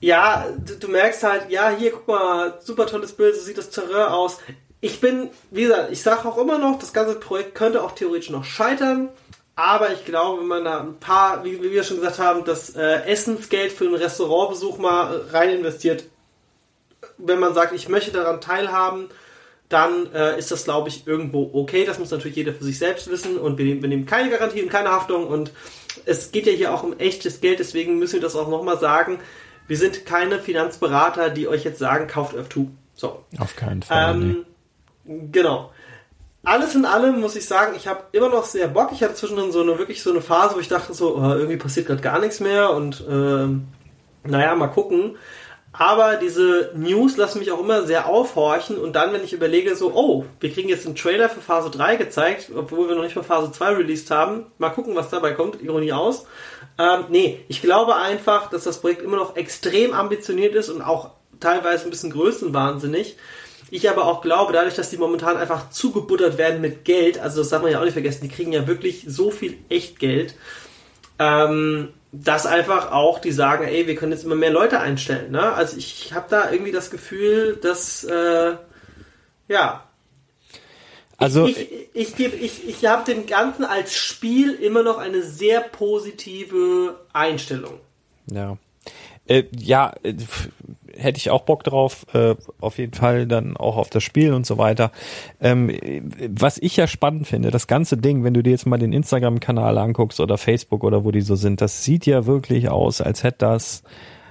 [0.00, 3.70] ja, du, du, merkst halt, ja, hier, guck mal, super tolles Bild, so sieht das
[3.70, 4.38] Terrain aus.
[4.80, 8.30] Ich bin, wie gesagt, ich sage auch immer noch, das ganze Projekt könnte auch theoretisch
[8.30, 9.10] noch scheitern,
[9.54, 12.74] aber ich glaube, wenn man da ein paar, wie, wie wir schon gesagt haben, das
[12.74, 16.04] äh, Essensgeld für einen Restaurantbesuch mal rein investiert,
[17.16, 19.08] wenn man sagt, ich möchte daran teilhaben,
[19.68, 21.84] dann äh, ist das, glaube ich, irgendwo okay.
[21.84, 24.62] Das muss natürlich jeder für sich selbst wissen und wir nehmen, wir nehmen keine Garantie
[24.62, 25.52] und keine Haftung und
[26.04, 29.18] es geht ja hier auch um echtes Geld, deswegen müssen wir das auch nochmal sagen.
[29.66, 32.68] Wir sind keine Finanzberater, die euch jetzt sagen, kauft F2.
[32.94, 33.24] So.
[33.38, 34.14] Auf keinen Fall.
[34.14, 34.44] Ähm,
[35.04, 35.28] nee.
[35.32, 35.72] Genau.
[36.44, 38.90] Alles in allem muss ich sagen, ich habe immer noch sehr Bock.
[38.92, 41.56] Ich hatte zwischendrin so eine wirklich so eine Phase, wo ich dachte so, oh, irgendwie
[41.56, 45.16] passiert gerade gar nichts mehr und äh, naja, mal gucken.
[45.78, 49.92] Aber diese News lassen mich auch immer sehr aufhorchen und dann, wenn ich überlege, so,
[49.94, 53.22] oh, wir kriegen jetzt einen Trailer für Phase 3 gezeigt, obwohl wir noch nicht mal
[53.22, 56.26] Phase 2 released haben, mal gucken, was dabei kommt, Ironie aus.
[56.78, 61.10] Ähm, nee, ich glaube einfach, dass das Projekt immer noch extrem ambitioniert ist und auch
[61.40, 63.16] teilweise ein bisschen größenwahnsinnig.
[63.70, 67.50] Ich aber auch glaube, dadurch, dass die momentan einfach zugebuttert werden mit Geld, also das
[67.50, 70.36] darf man ja auch nicht vergessen, die kriegen ja wirklich so viel Echtgeld,
[71.18, 71.88] ähm,
[72.24, 75.32] dass einfach auch die sagen, ey, wir können jetzt immer mehr Leute einstellen.
[75.32, 75.52] Ne?
[75.52, 78.56] Also ich habe da irgendwie das Gefühl, dass äh,
[79.48, 79.82] ja.
[81.18, 85.60] Also ich, ich, ich, ich, ich habe dem Ganzen als Spiel immer noch eine sehr
[85.60, 87.80] positive Einstellung.
[88.30, 88.58] Ja.
[89.26, 90.14] Äh, ja, äh,
[90.98, 94.46] hätte ich auch Bock drauf, äh, auf jeden Fall dann auch auf das Spiel und
[94.46, 94.90] so weiter.
[95.40, 95.70] Ähm,
[96.28, 99.78] was ich ja spannend finde, das ganze Ding, wenn du dir jetzt mal den Instagram-Kanal
[99.78, 103.38] anguckst oder Facebook oder wo die so sind, das sieht ja wirklich aus, als hätte
[103.38, 103.82] das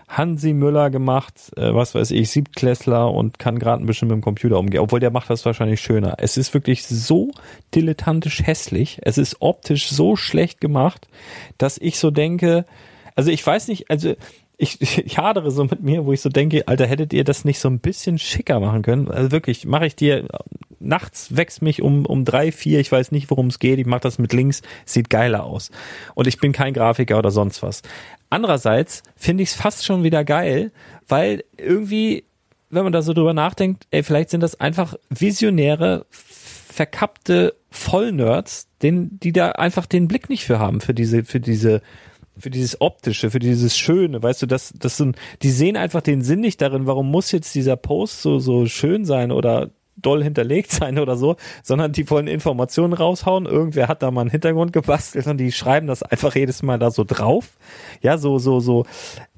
[0.07, 4.21] Hansi Müller gemacht, äh, was weiß ich, Siebtklässler und kann gerade ein bisschen mit dem
[4.21, 6.15] Computer umgehen, obwohl der macht das wahrscheinlich schöner.
[6.19, 7.31] Es ist wirklich so
[7.73, 11.07] dilettantisch hässlich, es ist optisch so schlecht gemacht,
[11.57, 12.65] dass ich so denke,
[13.15, 14.13] also ich weiß nicht, also
[14.57, 17.59] ich, ich hadere so mit mir, wo ich so denke, Alter, hättet ihr das nicht
[17.59, 19.09] so ein bisschen schicker machen können?
[19.09, 20.27] Also wirklich, mache ich dir,
[20.79, 24.01] nachts wächst mich um, um drei, vier, ich weiß nicht, worum es geht, ich mache
[24.01, 25.71] das mit links, sieht geiler aus.
[26.13, 27.81] Und ich bin kein Grafiker oder sonst was.
[28.29, 30.71] Andererseits finde ich es fast schon wieder geil,
[31.07, 32.25] weil irgendwie,
[32.69, 39.19] wenn man da so drüber nachdenkt, ey, vielleicht sind das einfach visionäre, verkappte Vollnerds, den,
[39.19, 41.81] die da einfach den Blick nicht für haben, für diese, für diese
[42.37, 46.21] für dieses optische, für dieses Schöne, weißt du, das, das sind, die sehen einfach den
[46.21, 50.71] Sinn nicht darin, warum muss jetzt dieser Post so, so schön sein oder doll hinterlegt
[50.73, 53.45] sein oder so, sondern die wollen Informationen raushauen.
[53.45, 56.91] Irgendwer hat da mal einen Hintergrund gebastelt und die schreiben das einfach jedes Mal da
[56.91, 57.57] so drauf.
[58.01, 58.85] Ja, so, so, so.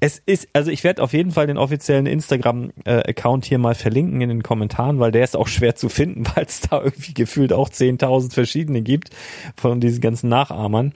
[0.00, 4.28] Es ist, also ich werde auf jeden Fall den offiziellen Instagram-Account hier mal verlinken in
[4.28, 7.68] den Kommentaren, weil der ist auch schwer zu finden, weil es da irgendwie gefühlt auch
[7.68, 9.10] 10.000 verschiedene gibt
[9.56, 10.92] von diesen ganzen Nachahmern.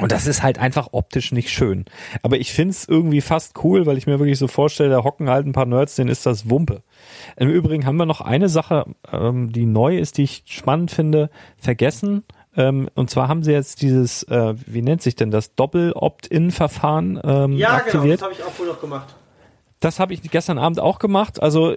[0.00, 1.84] Und das ist halt einfach optisch nicht schön.
[2.22, 5.46] Aber ich find's irgendwie fast cool, weil ich mir wirklich so vorstelle, da hocken halt
[5.46, 6.82] ein paar Nerds, denen ist das Wumpe.
[7.36, 11.28] Im Übrigen haben wir noch eine Sache, ähm, die neu ist, die ich spannend finde,
[11.58, 12.24] vergessen.
[12.56, 17.52] Ähm, und zwar haben sie jetzt dieses, äh, wie nennt sich denn das, Doppel-Opt-In-Verfahren ähm,
[17.52, 18.20] Ja, genau, aktiviert.
[18.20, 19.14] das habe ich auch wohl noch gemacht.
[19.82, 21.42] Das habe ich gestern Abend auch gemacht.
[21.42, 21.74] Also,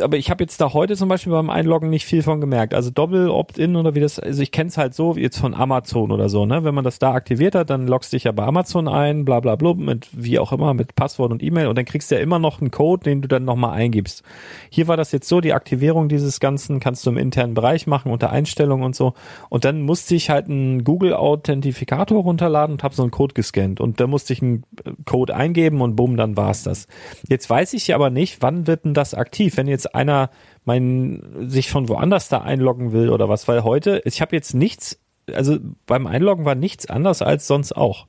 [0.00, 2.72] aber ich habe jetzt da heute zum Beispiel beim Einloggen nicht viel von gemerkt.
[2.72, 5.52] Also Doppel Opt-in oder wie das, also ich kenne es halt so wie jetzt von
[5.52, 6.64] Amazon oder so, ne?
[6.64, 9.56] Wenn man das da aktiviert hat, dann loggst dich ja bei Amazon ein, bla bla
[9.56, 12.38] bla, mit wie auch immer, mit Passwort und E-Mail und dann kriegst du ja immer
[12.38, 14.22] noch einen Code, den du dann nochmal eingibst.
[14.70, 18.10] Hier war das jetzt so, die Aktivierung dieses Ganzen kannst du im internen Bereich machen,
[18.10, 19.12] unter Einstellungen und so.
[19.50, 23.80] Und dann musste ich halt einen Google-Authentifikator runterladen und habe so einen Code gescannt.
[23.80, 24.64] Und da musste ich einen
[25.04, 26.86] Code eingeben und bumm, dann war's das.
[27.26, 30.30] Jetzt weiß ich aber nicht, wann wird denn das aktiv, wenn jetzt einer
[30.64, 35.00] mein, sich von woanders da einloggen will oder was, weil heute, ich habe jetzt nichts,
[35.32, 38.06] also beim Einloggen war nichts anders als sonst auch.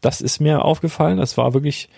[0.00, 1.88] Das ist mir aufgefallen, das war wirklich,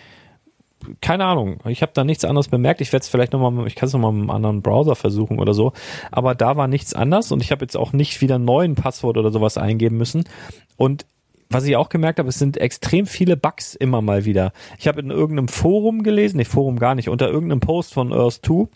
[1.01, 2.81] keine Ahnung, ich habe da nichts anderes bemerkt.
[2.81, 5.55] Ich werde es vielleicht nochmal, ich kann es nochmal mit einem anderen Browser versuchen oder
[5.55, 5.73] so,
[6.11, 9.17] aber da war nichts anders und ich habe jetzt auch nicht wieder einen neuen Passwort
[9.17, 10.25] oder sowas eingeben müssen.
[10.77, 11.07] Und
[11.53, 14.53] was ich auch gemerkt habe, es sind extrem viele Bugs immer mal wieder.
[14.79, 18.69] Ich habe in irgendeinem Forum gelesen, nee, Forum gar nicht, unter irgendeinem Post von Earth2,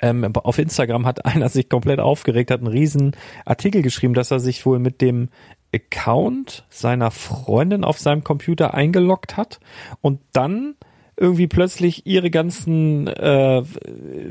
[0.00, 4.40] ähm, auf Instagram hat einer sich komplett aufgeregt, hat einen riesen Artikel geschrieben, dass er
[4.40, 5.28] sich wohl mit dem
[5.74, 9.58] Account seiner Freundin auf seinem Computer eingeloggt hat
[10.00, 10.74] und dann
[11.22, 13.62] irgendwie plötzlich ihre ganzen, äh,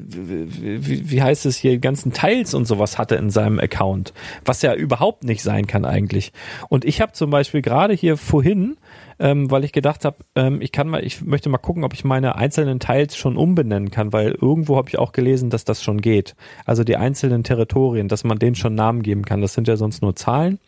[0.04, 4.14] wie, wie heißt es hier, ganzen Teils und sowas hatte in seinem Account,
[4.44, 6.34] was ja überhaupt nicht sein kann eigentlich.
[6.68, 8.76] Und ich habe zum Beispiel gerade hier vorhin
[9.22, 12.04] ähm, weil ich gedacht habe, ähm, ich kann mal, ich möchte mal gucken, ob ich
[12.04, 16.02] meine einzelnen Teils schon umbenennen kann, weil irgendwo habe ich auch gelesen, dass das schon
[16.02, 16.36] geht.
[16.66, 19.40] Also die einzelnen Territorien, dass man denen schon Namen geben kann.
[19.40, 20.60] Das sind ja sonst nur Zahlen.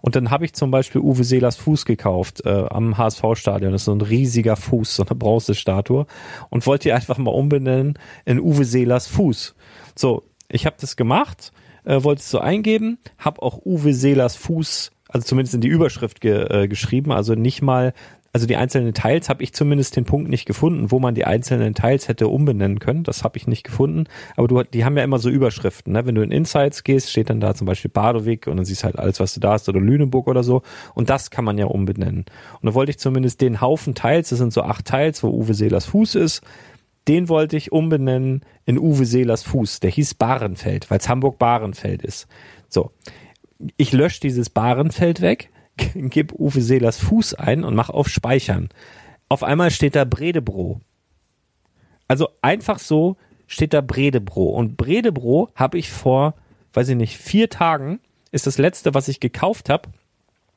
[0.00, 3.70] Und dann habe ich zum Beispiel Uwe Seelers Fuß gekauft äh, am HSV-Stadion.
[3.70, 6.06] Das ist so ein riesiger Fuß, so eine Bronzestatue.
[6.48, 9.54] Und wollte die einfach mal umbenennen in Uwe Seelers Fuß.
[9.94, 11.52] So, ich habe das gemacht,
[11.84, 16.20] äh, wollte es so eingeben, habe auch Uwe Seelers Fuß also zumindest in die Überschrift
[16.20, 17.92] ge, äh, geschrieben, also nicht mal,
[18.32, 21.74] also die einzelnen Teils habe ich zumindest den Punkt nicht gefunden, wo man die einzelnen
[21.74, 23.02] Teils hätte umbenennen können.
[23.02, 24.04] Das habe ich nicht gefunden.
[24.36, 25.94] Aber du, die haben ja immer so Überschriften.
[25.94, 26.06] Ne?
[26.06, 28.98] Wenn du in Insights gehst, steht dann da zum Beispiel Badowik und dann siehst halt
[29.00, 30.62] alles, was du da hast oder Lüneburg oder so.
[30.94, 32.24] Und das kann man ja umbenennen.
[32.60, 35.54] Und da wollte ich zumindest den Haufen Teils, das sind so acht Teils, wo Uwe
[35.54, 36.42] Seelers Fuß ist,
[37.08, 39.80] den wollte ich umbenennen in Uwe Seelers Fuß.
[39.80, 42.28] Der hieß Bahrenfeld, weil es Hamburg-Bahrenfeld ist.
[42.68, 42.92] So
[43.76, 45.50] ich lösche dieses Barenfeld weg,
[45.94, 48.68] gebe Uwe Seelers Fuß ein und mache auf Speichern.
[49.28, 50.80] Auf einmal steht da Bredebro.
[52.08, 54.50] Also einfach so steht da Bredebro.
[54.50, 56.34] Und Bredebro habe ich vor,
[56.72, 58.00] weiß ich nicht, vier Tagen
[58.32, 59.88] ist das letzte, was ich gekauft habe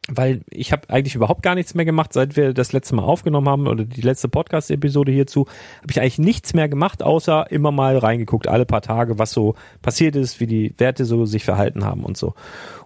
[0.09, 3.47] weil ich habe eigentlich überhaupt gar nichts mehr gemacht, seit wir das letzte Mal aufgenommen
[3.47, 5.47] haben oder die letzte Podcast-Episode hierzu,
[5.81, 9.55] habe ich eigentlich nichts mehr gemacht, außer immer mal reingeguckt, alle paar Tage, was so
[9.81, 12.33] passiert ist, wie die Werte so sich verhalten haben und so.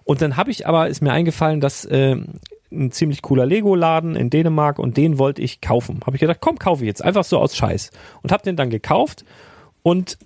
[0.04, 2.16] Und dann habe ich aber, ist mir eingefallen, dass äh,
[2.70, 6.00] ein ziemlich cooler Lego-Laden in Dänemark und den wollte ich kaufen.
[6.06, 7.90] Habe ich gedacht, komm, kaufe ich jetzt, einfach so aus Scheiß.
[8.22, 9.24] Und habe den dann gekauft
[9.82, 10.18] und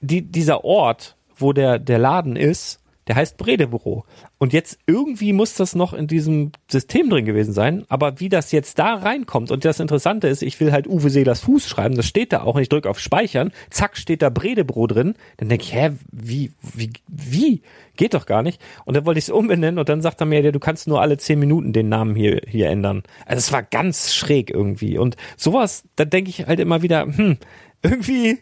[0.00, 2.79] die, dieser Ort, wo der, der Laden ist,
[3.10, 4.04] der heißt Bredebüro.
[4.38, 8.52] Und jetzt irgendwie muss das noch in diesem System drin gewesen sein, aber wie das
[8.52, 12.06] jetzt da reinkommt und das Interessante ist, ich will halt Uwe Seelers Fuß schreiben, das
[12.06, 15.64] steht da auch und ich drücke auf Speichern, zack, steht da Bredebüro drin, dann denke
[15.64, 17.62] ich, hä, wie, wie, wie?
[17.96, 18.62] Geht doch gar nicht.
[18.84, 21.00] Und dann wollte ich es umbenennen und dann sagt er mir, ja, du kannst nur
[21.00, 23.02] alle zehn Minuten den Namen hier, hier ändern.
[23.26, 24.98] Also es war ganz schräg irgendwie.
[24.98, 27.38] Und sowas, da denke ich halt immer wieder, hm,
[27.82, 28.38] irgendwie,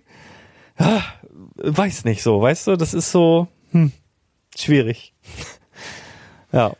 [0.77, 1.01] ah,
[1.57, 3.93] weiß nicht so, weißt du, das ist so, hm,
[4.63, 5.13] schwierig.
[6.53, 6.73] ja.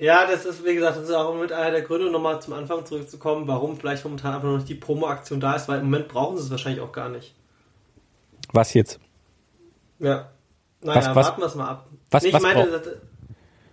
[0.00, 2.86] Ja, das ist, wie gesagt, das ist auch mit einer der Gründe, nochmal zum Anfang
[2.86, 6.36] zurückzukommen, warum vielleicht momentan einfach noch nicht die Promo-Aktion da ist, weil im Moment brauchen
[6.36, 7.34] sie es wahrscheinlich auch gar nicht.
[8.52, 9.00] Was jetzt?
[9.98, 10.30] Ja.
[10.80, 11.86] Naja, Was- was- warten wir es mal ab.
[12.12, 12.88] was- Nee, ich was meine, brauch- das-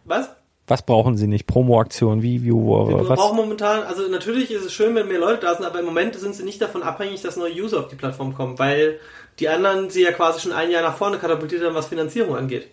[0.06, 0.30] was?
[0.68, 1.46] Was brauchen sie nicht?
[1.46, 3.20] Promo-Aktion, wie, wie, wo, Wir was?
[3.20, 6.16] brauchen momentan, also natürlich ist es schön, wenn mehr Leute da sind, aber im Moment
[6.16, 9.00] sind sie nicht davon abhängig, dass neue User auf die Plattform kommen, weil
[9.38, 12.68] die anderen sie ja quasi schon ein Jahr nach vorne katapultiert haben, was Finanzierung angeht.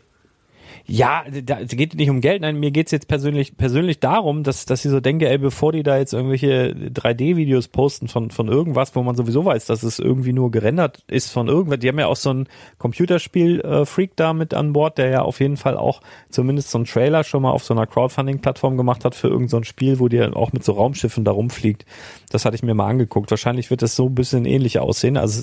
[0.87, 4.67] Ja, da es geht nicht um Geld, nein, mir geht's jetzt persönlich persönlich darum, dass
[4.67, 8.95] dass ich so denke, ey, bevor die da jetzt irgendwelche 3D-Videos posten von von irgendwas,
[8.97, 11.79] wo man sowieso weiß, dass es irgendwie nur gerendert ist von irgendwas.
[11.79, 15.57] Die haben ja auch so ein Computerspiel-Freak da mit an Bord, der ja auf jeden
[15.57, 19.29] Fall auch zumindest so einen Trailer schon mal auf so einer Crowdfunding-Plattform gemacht hat für
[19.29, 21.87] irgendein so Spiel, wo die auch mit so Raumschiffen da rumfliegt.
[22.33, 23.31] Das hatte ich mir mal angeguckt.
[23.31, 25.17] Wahrscheinlich wird das so ein bisschen ähnlich aussehen.
[25.17, 25.43] Also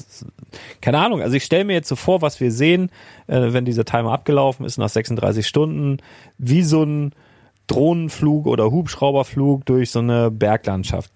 [0.82, 1.22] keine Ahnung.
[1.22, 2.90] Also ich stelle mir jetzt so vor, was wir sehen,
[3.28, 5.98] äh, wenn dieser Timer abgelaufen ist nach 36 Stunden,
[6.38, 7.14] wie so ein
[7.68, 11.12] Drohnenflug oder Hubschrauberflug durch so eine Berglandschaft.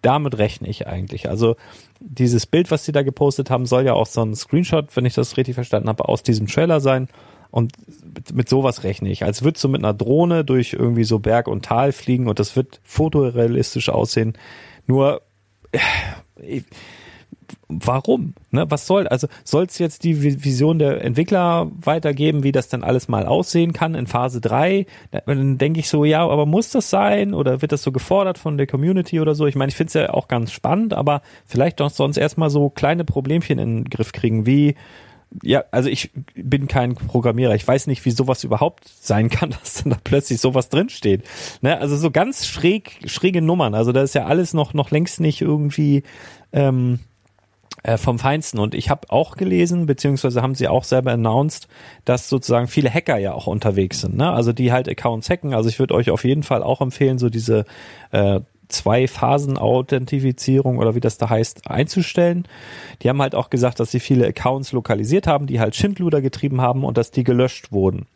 [0.00, 1.28] Damit rechne ich eigentlich.
[1.28, 1.56] Also
[2.00, 5.14] dieses Bild, was sie da gepostet haben, soll ja auch so ein Screenshot, wenn ich
[5.14, 7.08] das richtig verstanden habe, aus diesem Trailer sein.
[7.50, 7.72] Und
[8.14, 9.24] mit, mit sowas rechne ich.
[9.24, 12.56] Als würdest du mit einer Drohne durch irgendwie so Berg und Tal fliegen und das
[12.56, 14.34] wird fotorealistisch aussehen.
[14.88, 15.22] Nur,
[15.70, 16.62] äh,
[17.68, 18.34] warum?
[18.50, 18.64] Ne?
[18.70, 22.82] Was soll, also soll es jetzt die Vi- Vision der Entwickler weitergeben, wie das dann
[22.82, 24.86] alles mal aussehen kann in Phase 3?
[25.10, 27.34] Da- Dann denke ich so, ja, aber muss das sein?
[27.34, 29.46] Oder wird das so gefordert von der Community oder so?
[29.46, 32.70] Ich meine, ich finde es ja auch ganz spannend, aber vielleicht doch sonst erstmal so
[32.70, 34.74] kleine Problemchen in den Griff kriegen, wie
[35.42, 37.54] ja, also ich bin kein Programmierer.
[37.54, 41.24] Ich weiß nicht, wie sowas überhaupt sein kann, dass dann da plötzlich sowas drinsteht.
[41.60, 41.78] Ne?
[41.78, 43.74] Also so ganz schräg, schräge Nummern.
[43.74, 46.02] Also da ist ja alles noch, noch längst nicht irgendwie
[46.52, 47.00] ähm,
[47.82, 48.58] äh, vom Feinsten.
[48.58, 51.68] Und ich habe auch gelesen, beziehungsweise haben sie auch selber announced,
[52.04, 54.16] dass sozusagen viele Hacker ja auch unterwegs sind.
[54.16, 54.30] Ne?
[54.30, 55.54] Also die halt Accounts hacken.
[55.54, 57.64] Also ich würde euch auf jeden Fall auch empfehlen, so diese
[58.10, 62.46] äh, Zwei-Phasen-Authentifizierung oder wie das da heißt, einzustellen.
[63.02, 66.60] Die haben halt auch gesagt, dass sie viele Accounts lokalisiert haben, die halt Schindluder getrieben
[66.60, 68.06] haben und dass die gelöscht wurden.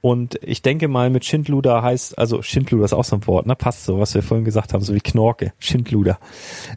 [0.00, 3.54] Und ich denke mal, mit Schindluder heißt, also Schindluder ist auch so ein Wort, ne?
[3.54, 6.18] Passt so, was wir vorhin gesagt haben, so wie Knorke, Schindluder.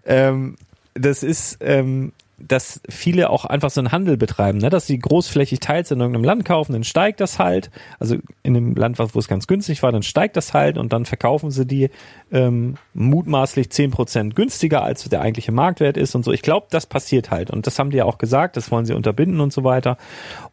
[0.05, 0.57] Ähm,
[0.93, 4.69] das ist, ähm, dass viele auch einfach so einen Handel betreiben, ne?
[4.69, 8.75] dass sie großflächig teils in irgendeinem Land kaufen, dann steigt das halt, also in einem
[8.75, 11.89] Land, wo es ganz günstig war, dann steigt das halt und dann verkaufen sie die
[12.31, 16.31] ähm, mutmaßlich zehn Prozent günstiger, als der eigentliche Marktwert ist und so.
[16.33, 18.93] Ich glaube, das passiert halt und das haben die ja auch gesagt, das wollen sie
[18.93, 19.97] unterbinden und so weiter.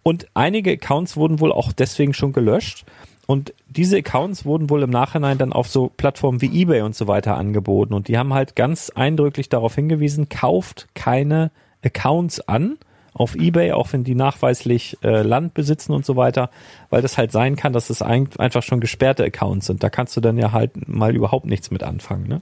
[0.03, 2.85] Und einige Accounts wurden wohl auch deswegen schon gelöscht.
[3.26, 7.07] Und diese Accounts wurden wohl im Nachhinein dann auf so Plattformen wie eBay und so
[7.07, 7.95] weiter angeboten.
[7.95, 11.51] Und die haben halt ganz eindrücklich darauf hingewiesen, kauft keine
[11.85, 12.78] Accounts an
[13.14, 16.51] auf eBay, auch wenn die nachweislich äh, Land besitzen und so weiter,
[16.89, 19.83] weil das halt sein kann, dass es ein, einfach schon gesperrte Accounts sind.
[19.83, 22.26] Da kannst du dann ja halt mal überhaupt nichts mit anfangen.
[22.26, 22.41] Ne?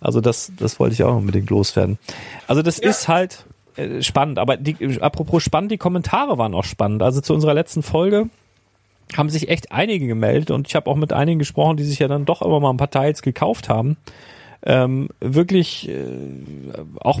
[0.00, 1.98] Also das, das wollte ich auch unbedingt loswerden.
[2.48, 3.46] Also das ist halt
[3.76, 7.02] äh, spannend, aber die, apropos spannend, die Kommentare waren auch spannend.
[7.02, 8.28] Also zu unserer letzten Folge
[9.16, 12.08] haben sich echt einige gemeldet und ich habe auch mit einigen gesprochen, die sich ja
[12.08, 13.96] dann doch immer mal ein paar Teils gekauft haben.
[14.66, 16.06] Ähm, wirklich äh,
[17.00, 17.20] auch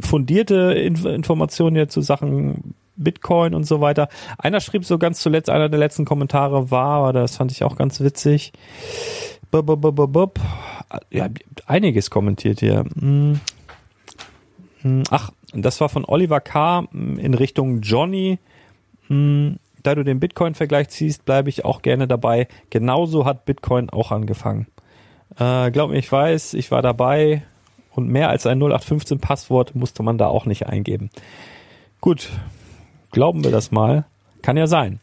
[0.00, 4.08] fundierte Inf Informationen jetzt zu Sachen Bitcoin und so weiter.
[4.38, 7.76] Einer schrieb so ganz zuletzt, einer der letzten Kommentare war, aber das fand ich auch
[7.76, 8.52] ganz witzig.
[9.50, 10.40] Bub, bub, bub, bub, bub.
[11.10, 11.28] Ja,
[11.66, 12.84] einiges kommentiert hier.
[12.98, 13.40] Hm.
[14.82, 16.86] Hm, Ach, das war von Oliver K.
[16.92, 18.38] in Richtung Johnny.
[19.08, 22.48] Hm, Da du den Bitcoin-Vergleich ziehst, bleibe ich auch gerne dabei.
[22.70, 24.66] Genauso hat Bitcoin auch angefangen.
[25.38, 27.42] Äh, glaub mir, ich weiß, ich war dabei
[27.94, 31.10] und mehr als ein 0815-Passwort musste man da auch nicht eingeben.
[32.00, 32.28] Gut,
[33.10, 34.04] glauben wir das mal.
[34.42, 35.00] Kann ja sein.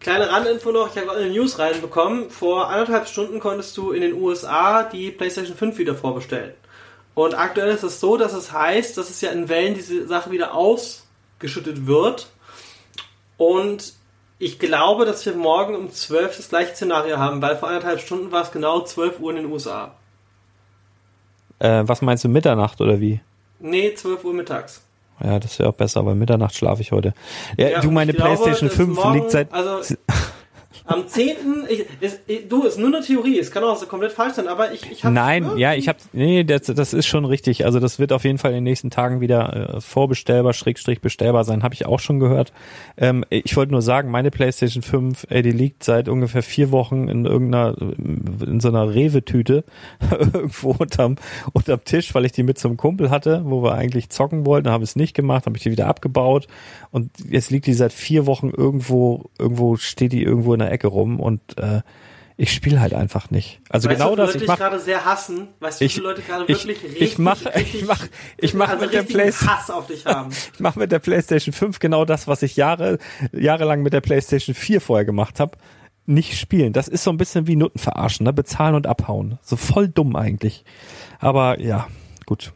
[0.00, 2.30] Kleine Randinfo noch, ich habe eine News reinbekommen.
[2.30, 6.52] Vor anderthalb Stunden konntest du in den USA die PlayStation 5 wieder vorbestellen.
[7.14, 10.30] Und aktuell ist es so, dass es heißt, dass es ja in Wellen diese Sache
[10.30, 12.28] wieder ausgeschüttet wird.
[13.38, 13.94] Und
[14.38, 18.30] ich glaube, dass wir morgen um 12 das gleiche Szenario haben, weil vor anderthalb Stunden
[18.32, 19.94] war es genau 12 Uhr in den USA.
[21.58, 23.20] Äh, was meinst du, Mitternacht oder wie?
[23.60, 24.82] Nee, 12 Uhr mittags.
[25.24, 27.14] Ja, das wäre auch besser, weil Mitternacht schlafe ich heute.
[27.56, 29.50] Ja, Ja, du, meine glaube, PlayStation dass 5 morgen- liegt seit.
[29.52, 29.94] Also
[30.84, 31.36] Am 10.
[31.68, 34.48] Ich, ist, ich, du, ist nur eine Theorie, es kann auch so komplett falsch sein,
[34.48, 37.64] aber ich, ich habe Nein, ja, ich habe nee, das, das ist schon richtig.
[37.64, 41.44] Also das wird auf jeden Fall in den nächsten Tagen wieder äh, vorbestellbar, Schrägstrich bestellbar
[41.44, 42.52] sein, habe ich auch schon gehört.
[42.96, 47.08] Ähm, ich wollte nur sagen, meine PlayStation 5, ey, die liegt seit ungefähr vier Wochen
[47.08, 49.64] in irgendeiner in so einer Rewe-Tüte
[50.10, 51.16] irgendwo unterm
[51.52, 54.84] unterm Tisch, weil ich die mit zum Kumpel hatte, wo wir eigentlich zocken wollten, habe
[54.84, 56.46] es nicht gemacht, habe ich die wieder abgebaut
[56.90, 60.86] und jetzt liegt die seit vier Wochen irgendwo irgendwo steht die irgendwo in der Ecke
[60.88, 61.82] rum und äh,
[62.38, 63.60] ich spiele halt einfach nicht.
[63.70, 64.34] Also weißt genau du, das.
[64.34, 67.02] Leute Ich mach, gerade sehr hassen, weißt du, ich, viele Leute gerade ich, wirklich richtig,
[67.02, 68.06] ich mach, richtig, ich mach,
[68.36, 70.30] ich mach also mit der PlayStation, Hass auf dich haben.
[70.54, 72.98] ich mach mit der PlayStation 5 genau das, was ich Jahre,
[73.32, 75.56] jahrelang mit der PlayStation 4 vorher gemacht habe.
[76.08, 76.72] Nicht spielen.
[76.72, 78.32] Das ist so ein bisschen wie Nutten verarschen, ne?
[78.32, 79.40] Bezahlen und abhauen.
[79.42, 80.64] So voll dumm eigentlich.
[81.18, 81.88] Aber ja,
[82.26, 82.52] gut.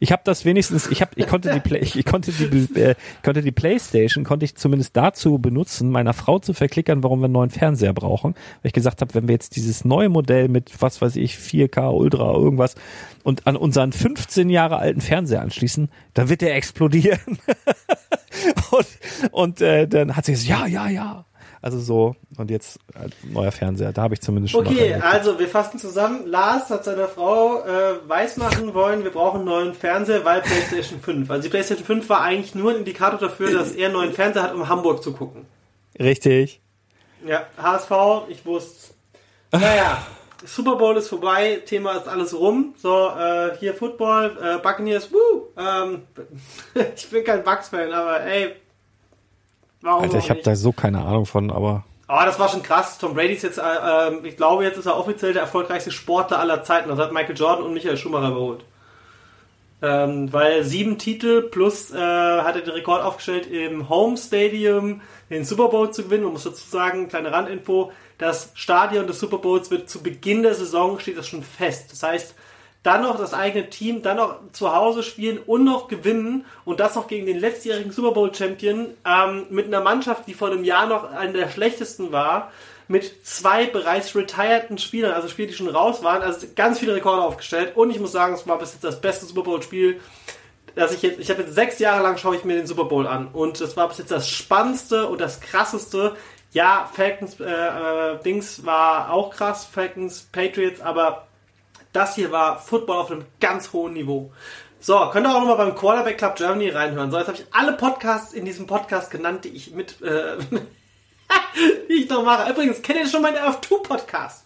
[0.00, 3.42] Ich habe das wenigstens, ich habe, ich konnte die Play, ich konnte die, äh, konnte
[3.42, 7.50] die PlayStation, konnte ich zumindest dazu benutzen, meiner Frau zu verklickern, warum wir einen neuen
[7.50, 8.34] Fernseher brauchen.
[8.34, 11.94] Weil ich gesagt habe, wenn wir jetzt dieses neue Modell mit, was weiß ich, 4K
[11.94, 12.74] Ultra irgendwas
[13.22, 17.20] und an unseren 15 Jahre alten Fernseher anschließen, dann wird der explodieren.
[18.70, 18.86] und
[19.30, 21.24] und äh, dann hat sie gesagt, ja, ja, ja.
[21.64, 25.48] Also so, und jetzt äh, neuer Fernseher, da habe ich zumindest schon Okay, also wir
[25.48, 26.26] fassen zusammen.
[26.26, 31.30] Lars hat seiner Frau äh, weismachen wollen, wir brauchen einen neuen Fernseher, weil PlayStation 5.
[31.30, 34.42] Also die PlayStation 5 war eigentlich nur ein Indikator dafür, dass er einen neuen Fernseher
[34.42, 35.46] hat, um Hamburg zu gucken.
[35.98, 36.60] Richtig.
[37.26, 37.92] Ja, HSV,
[38.28, 38.92] ich wusste.
[39.50, 40.06] Naja,
[40.44, 42.74] Super Bowl ist vorbei, Thema ist alles rum.
[42.76, 45.48] So, äh, hier Football, äh, Buccaneers, woo!
[45.56, 46.02] Ähm,
[46.94, 48.54] ich bin kein Bucks-Fan, aber ey,
[49.84, 52.98] warum Alter, ich habe da so keine Ahnung von, aber Oh, das war schon krass.
[52.98, 56.38] Tom Brady ist jetzt, äh, ähm, ich glaube, jetzt ist er offiziell der erfolgreichste Sportler
[56.38, 56.90] aller Zeiten.
[56.90, 58.64] Das hat Michael Jordan und Michael Schumacher überholt.
[59.80, 65.44] Ähm, weil sieben Titel plus äh, hat er den Rekord aufgestellt, im Home Stadium den
[65.44, 66.24] Super Bowl zu gewinnen.
[66.24, 70.54] Man muss dazu sagen, kleine Randinfo, das Stadion des Super Bowls wird zu Beginn der
[70.54, 71.90] Saison, steht das schon fest.
[71.90, 72.34] Das heißt,
[72.84, 76.94] dann noch das eigene Team, dann noch zu Hause spielen und noch gewinnen und das
[76.94, 80.86] noch gegen den letztjährigen Super Bowl Champion ähm, mit einer Mannschaft, die vor einem Jahr
[80.86, 82.52] noch eine der schlechtesten war,
[82.86, 87.22] mit zwei bereits retireden Spielern, also Spiele, die schon raus waren, also ganz viele Rekorde
[87.22, 89.98] aufgestellt und ich muss sagen, es war bis jetzt das beste Super Bowl Spiel,
[90.74, 93.06] dass ich jetzt, ich habe jetzt sechs Jahre lang schaue ich mir den Super Bowl
[93.06, 96.16] an und das war bis jetzt das spannendste und das krasseste.
[96.52, 101.26] Ja, Falcons äh, äh, Dings war auch krass, Falcons Patriots, aber
[101.94, 104.30] das hier war Football auf einem ganz hohen Niveau.
[104.80, 107.10] So, könnt ihr auch nochmal beim Quarterback Club Germany reinhören.
[107.10, 110.36] So, jetzt habe ich alle Podcasts in diesem Podcast genannt, die ich mit, äh,
[111.88, 112.50] die ich noch mache.
[112.50, 114.44] Übrigens, kennt ihr schon meinen Earth-2-Podcast?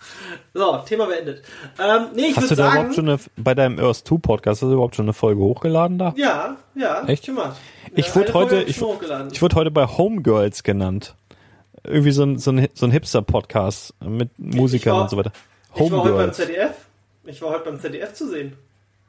[0.54, 1.42] So, Thema beendet.
[1.80, 2.76] Ähm, nee, ich hast du da sagen...
[2.76, 5.98] überhaupt schon eine, bei deinem Earth 2 Podcast, hast du überhaupt schon eine Folge hochgeladen
[5.98, 6.12] da?
[6.16, 7.24] Ja, ja, Echt?
[7.24, 7.56] gemacht.
[7.94, 8.76] Ich wurde heute, ich,
[9.32, 11.16] ich wurde heute bei Homegirls genannt.
[11.82, 15.32] Irgendwie so ein, so ein, so ein Hipster-Podcast mit Musikern war- und so weiter.
[15.74, 16.36] ich war heute beim Homegirls.
[16.36, 16.87] ZDF.
[17.28, 18.56] Ich war heute beim ZDF zu sehen.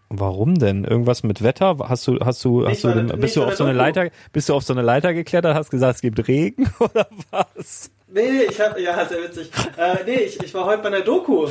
[0.10, 0.84] Warum denn?
[0.86, 1.78] Irgendwas mit Wetter?
[1.88, 3.84] Hast du, hast du, hast Nicht du, der- bist nicht du auf so eine Doku.
[3.86, 7.92] Leiter, bist du auf so eine Leiter geklettert, hast gesagt, es gibt Regen oder was?
[8.08, 9.52] Nee, nee, ich hab, ja, sehr witzig.
[9.78, 11.48] Äh, nee, ich, ich war heute bei einer Doku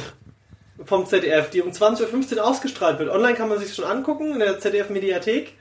[0.85, 3.11] vom ZDF, die um 20.15 Uhr ausgestrahlt wird.
[3.11, 5.53] Online kann man sich schon angucken, in der ZDF-Mediathek.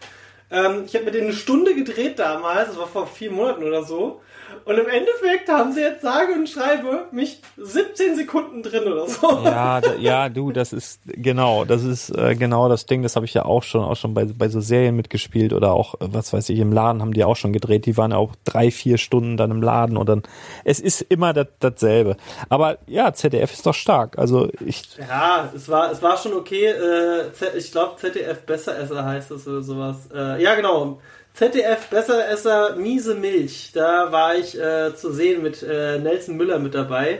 [0.50, 3.84] Ähm, ich habe mit denen eine Stunde gedreht damals, das war vor vier Monaten oder
[3.84, 4.22] so.
[4.68, 9.28] Und im Endeffekt haben sie jetzt sage und schreibe mich 17 Sekunden drin oder so.
[9.46, 13.02] Ja, da, ja, du, das ist genau, das ist äh, genau das Ding.
[13.02, 15.96] Das habe ich ja auch schon, auch schon bei bei so Serien mitgespielt oder auch
[15.96, 17.86] äh, was weiß ich im Laden haben die auch schon gedreht.
[17.86, 20.24] Die waren auch drei, vier Stunden dann im Laden und dann.
[20.66, 22.18] Es ist immer das, dasselbe.
[22.50, 24.18] Aber ja, ZDF ist doch stark.
[24.18, 26.66] Also ich, Ja, es war, es war schon okay.
[26.66, 30.10] Äh, Z- ich glaube, ZDF Besseresser heißt es oder sowas.
[30.14, 31.00] Äh, ja, genau.
[31.38, 33.70] ZDF Besseresser Miese Milch.
[33.72, 37.20] Da war ich äh, zu sehen mit äh, Nelson Müller mit dabei.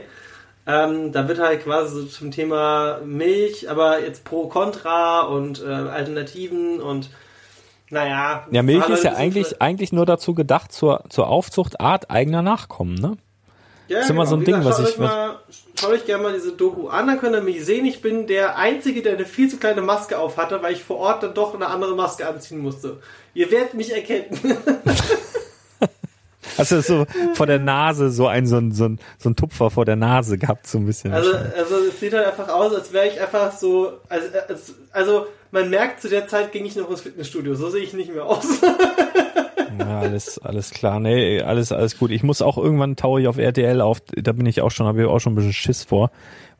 [0.66, 5.68] Ähm, da wird halt quasi so zum Thema Milch, aber jetzt pro Contra und äh,
[5.68, 7.10] Alternativen und
[7.90, 8.44] naja.
[8.50, 12.96] ja, Milch ist ja halt eigentlich eigentlich nur dazu gedacht zur zur Aufzuchtart eigener Nachkommen,
[12.96, 13.16] ne?
[13.88, 15.38] Ja, ist immer so ein Ding, gesagt, was ich- mal,
[15.78, 17.86] schaut euch gerne mal diese Doku an, dann könnt ihr mich sehen.
[17.86, 20.98] Ich bin der Einzige, der eine viel zu kleine Maske auf hatte, weil ich vor
[20.98, 22.98] Ort dann doch eine andere Maske anziehen musste.
[23.34, 24.38] Ihr werdet mich erkennen.
[26.58, 29.70] Hast du so vor der Nase so ein so ein so ein, so ein Tupfer
[29.70, 31.12] vor der Nase gehabt so ein bisschen.
[31.12, 33.92] Also, also es sieht halt einfach aus, als wäre ich einfach so.
[34.08, 37.54] Also, als, also man merkt, zu der Zeit ging ich noch ins Fitnessstudio.
[37.54, 38.44] So sehe ich nicht mehr aus.
[39.78, 41.00] Ja, alles, alles klar.
[41.00, 42.10] Nee, alles, alles gut.
[42.10, 44.00] Ich muss auch irgendwann taue ich auf RTL auf.
[44.16, 46.10] Da bin ich auch schon, habe ich auch schon ein bisschen Schiss vor,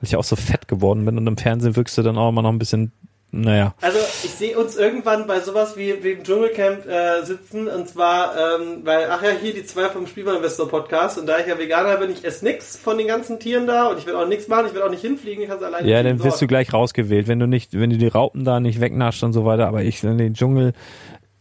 [0.01, 1.19] weil ich auch so fett geworden bin.
[1.19, 2.93] Und im Fernsehen wirkst du dann auch immer noch ein bisschen
[3.31, 3.75] naja.
[3.83, 7.69] Also ich sehe uns irgendwann bei sowas wie, wie im Dschungelcamp äh, sitzen.
[7.69, 11.47] Und zwar, ähm, weil, ach ja, hier die zwei vom Spielwareninvestor Podcast und da ich
[11.47, 13.89] ja Veganer bin, ich esse nix von den ganzen Tieren da.
[13.89, 15.87] Und ich will auch nichts machen, ich will auch nicht hinfliegen, ich kann es alleine
[15.87, 18.81] Ja, dann wirst du gleich rausgewählt, wenn du nicht, wenn du die Raupen da nicht
[18.81, 20.73] wegnascht und so weiter, aber ich in den Dschungel,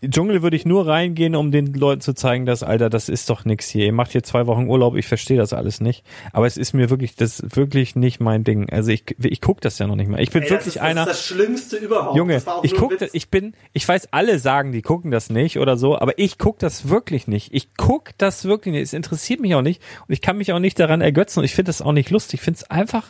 [0.06, 3.46] Dschungel würde ich nur reingehen, um den Leuten zu zeigen, dass, Alter, das ist doch
[3.46, 3.86] nix hier.
[3.86, 6.04] Ihr macht hier zwei Wochen Urlaub, ich verstehe das alles nicht.
[6.34, 8.70] Aber es ist mir wirklich, das ist wirklich nicht mein Ding.
[8.70, 10.22] Also ich, ich guck das ja noch nicht mal.
[10.22, 11.06] Ich bin Ey, wirklich das ist, einer.
[11.06, 12.16] Das ist das Schlimmste überhaupt.
[12.16, 13.10] Junge, Das ich guck, Witz.
[13.14, 16.60] ich bin, ich weiß, alle sagen, die gucken das nicht oder so, aber ich guck
[16.60, 17.54] das wirklich nicht.
[17.54, 18.84] Ich guck das wirklich nicht.
[18.84, 21.56] Es interessiert mich auch nicht und ich kann mich auch nicht daran ergötzen und ich
[21.56, 22.40] finde das auch nicht lustig.
[22.40, 23.08] Ich finde es einfach,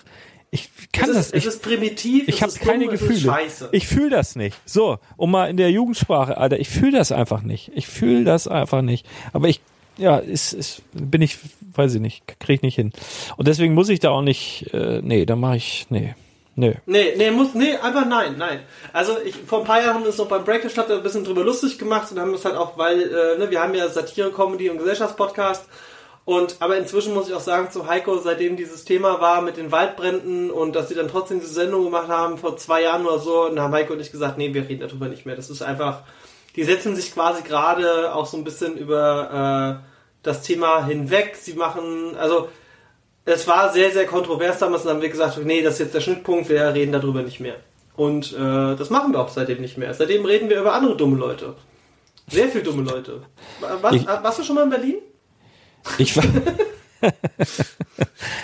[0.50, 3.02] ich kann es das, ist, ich, es ist primitiv, ich habe ist keine dumm, ist
[3.02, 3.20] Gefühle.
[3.20, 3.70] scheiße.
[3.74, 4.58] Ich fühle das nicht.
[4.66, 7.72] So, um mal in der Jugendsprache, Alter, ich fühle das einfach nicht.
[7.76, 9.06] Ich fühle das einfach nicht.
[9.34, 9.60] Aber ich,
[9.98, 11.38] ja, ist, ist, bin ich,
[11.74, 12.94] weiß ich nicht, kriege ich nicht hin.
[13.36, 16.16] Und deswegen muss ich da auch nicht, äh, nee, da mache ich, nee,
[16.56, 16.78] nee.
[16.86, 18.62] Nee, nee, muss, nee, einfach nein, nein.
[18.94, 21.26] Also ich, vor ein paar Jahren haben wir uns noch beim Breakfast Club ein bisschen
[21.26, 24.32] drüber lustig gemacht und haben es halt auch, weil, äh, ne, wir haben ja Satire,
[24.32, 25.66] Comedy und Gesellschaftspodcast
[26.28, 29.72] und, aber inzwischen muss ich auch sagen zu Heiko, seitdem dieses Thema war mit den
[29.72, 33.46] Waldbränden und dass sie dann trotzdem diese Sendung gemacht haben vor zwei Jahren oder so,
[33.46, 35.38] und da haben Heiko und ich gesagt, nee, wir reden darüber nicht mehr.
[35.38, 36.02] Das ist einfach,
[36.58, 39.88] die setzen sich quasi gerade auch so ein bisschen über äh,
[40.22, 41.38] das Thema hinweg.
[41.40, 42.50] Sie machen, also
[43.24, 45.96] es war sehr, sehr kontrovers damals und dann haben wir gesagt, nee, das ist jetzt
[45.96, 47.56] der Schnittpunkt, wir reden darüber nicht mehr.
[47.96, 49.94] Und äh, das machen wir auch seitdem nicht mehr.
[49.94, 51.56] Seitdem reden wir über andere dumme Leute.
[52.30, 53.22] Sehr viel dumme Leute.
[53.82, 54.96] Was, Ich- warst du schon mal in Berlin?
[55.98, 56.24] Ich war.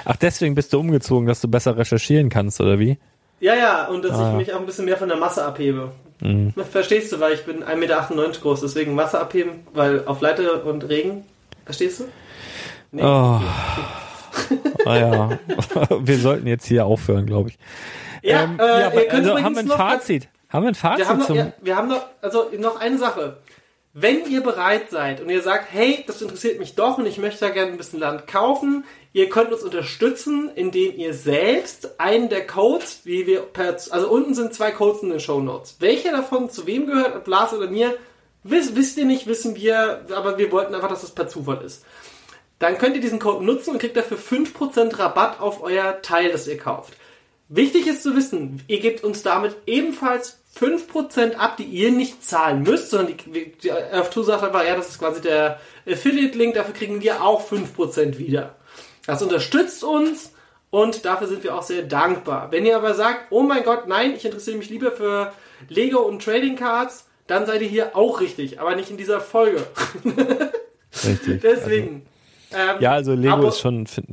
[0.05, 2.97] Ach, deswegen bist du umgezogen, dass du besser recherchieren kannst, oder wie?
[3.39, 4.31] Ja, ja, und dass Ah.
[4.31, 5.91] ich mich auch ein bisschen mehr von der Masse abhebe.
[6.21, 6.53] Mhm.
[6.71, 10.87] Verstehst du, weil ich bin 1,98 Meter groß, deswegen Masse abheben, weil auf Leiter und
[10.87, 11.25] Regen.
[11.65, 12.05] Verstehst du?
[12.91, 13.03] Nee.
[13.03, 13.39] Oh.
[14.85, 15.39] Ah ja.
[16.01, 17.57] Wir sollten jetzt hier aufhören, glaube ich.
[18.23, 20.27] Ja, Ähm, äh, ja, ihr aber, könnt also haben wir ein noch- Fazit.
[20.49, 21.35] Haben wir ein Fazit Wir haben, noch, zum.
[21.37, 23.37] ja, wir haben noch, also noch eine Sache.
[23.95, 27.41] Wenn ihr bereit seid und ihr sagt, hey, das interessiert mich doch und ich möchte
[27.41, 32.47] da gerne ein bisschen Land kaufen, ihr könnt uns unterstützen, indem ihr selbst einen der
[32.47, 35.75] Codes, wie wir per, also unten sind zwei Codes in den Show Notes.
[35.79, 37.95] Welcher davon zu wem gehört, ob Lars oder mir,
[38.41, 41.85] wisst, wisst ihr nicht, wissen wir, aber wir wollten einfach, dass das per Zufall ist.
[42.57, 46.47] Dann könnt ihr diesen Code nutzen und kriegt dafür 5% Rabatt auf euer Teil, das
[46.47, 46.93] ihr kauft.
[47.47, 52.63] Wichtig ist zu wissen, ihr gebt uns damit ebenfalls 5% ab, die ihr nicht zahlen
[52.63, 57.01] müsst, sondern die, die F2 sagt einfach, ja, das ist quasi der Affiliate-Link, dafür kriegen
[57.01, 58.55] wir auch 5% wieder.
[59.07, 60.31] Das unterstützt uns
[60.69, 62.51] und dafür sind wir auch sehr dankbar.
[62.51, 65.33] Wenn ihr aber sagt, oh mein Gott, nein, ich interessiere mich lieber für
[65.69, 69.65] Lego und Trading Cards, dann seid ihr hier auch richtig, aber nicht in dieser Folge.
[71.05, 71.41] Richtig.
[71.41, 72.05] Deswegen.
[72.51, 74.05] ähm, Ja, also Lego Abo- ist schon, fühle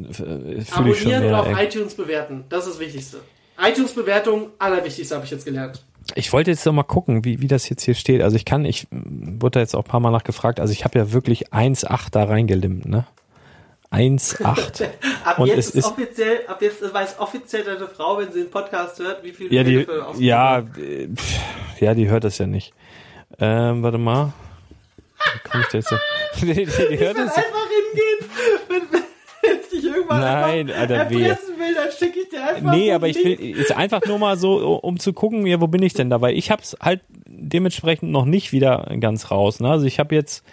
[0.57, 1.67] ich schon Abonnieren und auf ey.
[1.67, 2.45] iTunes bewerten.
[2.49, 3.21] Das ist das Wichtigste.
[3.61, 5.83] iTunes-Bewertung, allerwichtigste habe ich jetzt gelernt.
[6.15, 8.23] Ich wollte jetzt noch mal gucken, wie, wie das jetzt hier steht.
[8.23, 10.61] Also ich kann, ich wurde da jetzt auch ein paar Mal nachgefragt.
[10.61, 13.07] Also ich habe ja wirklich 1,8 da reingelimmt, ne?
[13.91, 14.89] 1,8.
[15.25, 18.51] Ab Und jetzt es ist offiziell, ab jetzt weiß offiziell deine Frau, wenn sie den
[18.51, 19.87] Podcast hört, wie viel ja, die,
[20.19, 22.73] ja, pff, ja, die hört das ja nicht.
[23.39, 24.33] Ähm, warte mal.
[25.19, 25.95] Wie komme ich da jetzt?
[26.41, 27.37] die, die, die hört Ich will das.
[27.37, 27.69] einfach
[28.69, 29.10] hingehen,
[29.83, 33.17] dich irgendwann Nein, einfach Alter, erpressen will, dann schicke ich dir einfach Nee, aber ich
[33.17, 36.21] will, ist einfach nur mal so, um zu gucken, ja, wo bin ich denn da?
[36.21, 39.61] Weil ich hab's halt dementsprechend noch nicht wieder ganz raus.
[39.61, 39.71] Ne?
[39.71, 40.45] Also ich habe jetzt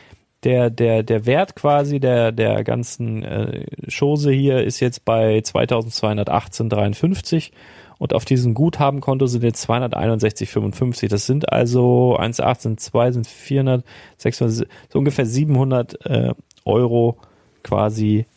[0.43, 7.51] der, der, der Wert quasi der, der ganzen äh, Chose hier ist jetzt bei 2218,53
[7.97, 11.09] und auf diesem Guthabenkonto sind jetzt 261,55.
[11.09, 13.83] Das sind also 1,8 sind 2, sind 400,
[14.17, 16.33] 600, so ungefähr 700 äh,
[16.65, 17.17] Euro
[17.63, 18.27] quasi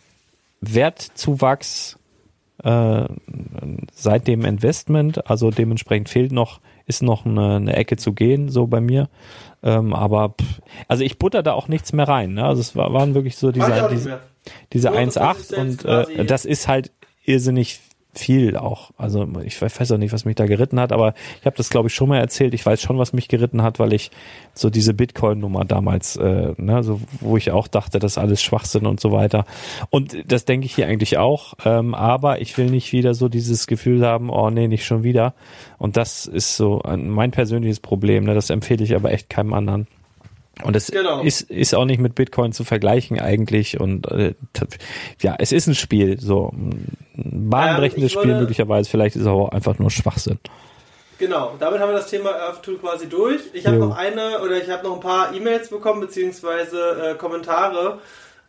[0.61, 1.99] Wertzuwachs
[2.63, 3.05] äh,
[3.93, 8.67] seit dem Investment, also dementsprechend fehlt noch, ist noch eine, eine Ecke zu gehen, so
[8.67, 9.09] bei mir.
[9.63, 12.35] Ähm, aber pff, also ich butter da auch nichts mehr rein.
[12.35, 12.45] Ne?
[12.45, 14.21] Also es war, waren wirklich so diese, diese,
[14.73, 16.93] diese Nur, dass man sich 1,8 selbst und äh, das ist halt
[17.25, 17.81] irrsinnig
[18.13, 18.91] viel auch.
[18.99, 21.89] Also ich weiß auch nicht, was mich da geritten hat, aber ich habe das glaube
[21.89, 22.55] ich schon mal erzählt.
[22.55, 24.11] Ich weiß schon, was mich geritten hat, weil ich
[24.55, 29.01] so diese Bitcoin-Nummer damals, äh, ne, so wo ich auch dachte, das alles Schwachsinn und
[29.01, 29.45] so weiter.
[29.91, 31.55] Und das denke ich hier eigentlich auch.
[31.65, 35.35] Ähm, aber ich will nicht wieder so dieses Gefühl haben, oh nee, nicht schon wieder.
[35.79, 38.25] Und das ist so ein- mein persönliches Problem.
[38.25, 38.35] Ne?
[38.35, 39.87] Das empfehle ich aber echt keinem anderen.
[40.65, 41.23] Und es Genau.
[41.23, 43.81] ist, ist auch nicht mit Bitcoin zu vergleichen eigentlich.
[43.81, 44.35] Und äh,
[45.21, 48.89] ja, es ist ein Spiel, so ein bahnbrechendes Ähm, ich Spiel möglicherweise.
[48.91, 50.39] Vielleicht ist es aber auch einfach nur Schwachsinn.
[51.19, 53.43] Genau, damit haben wir das Thema Earth-Tool quasi durch.
[53.53, 57.99] Ich habe noch eine oder ich habe noch ein paar E-Mails bekommen, beziehungsweise äh, Kommentare,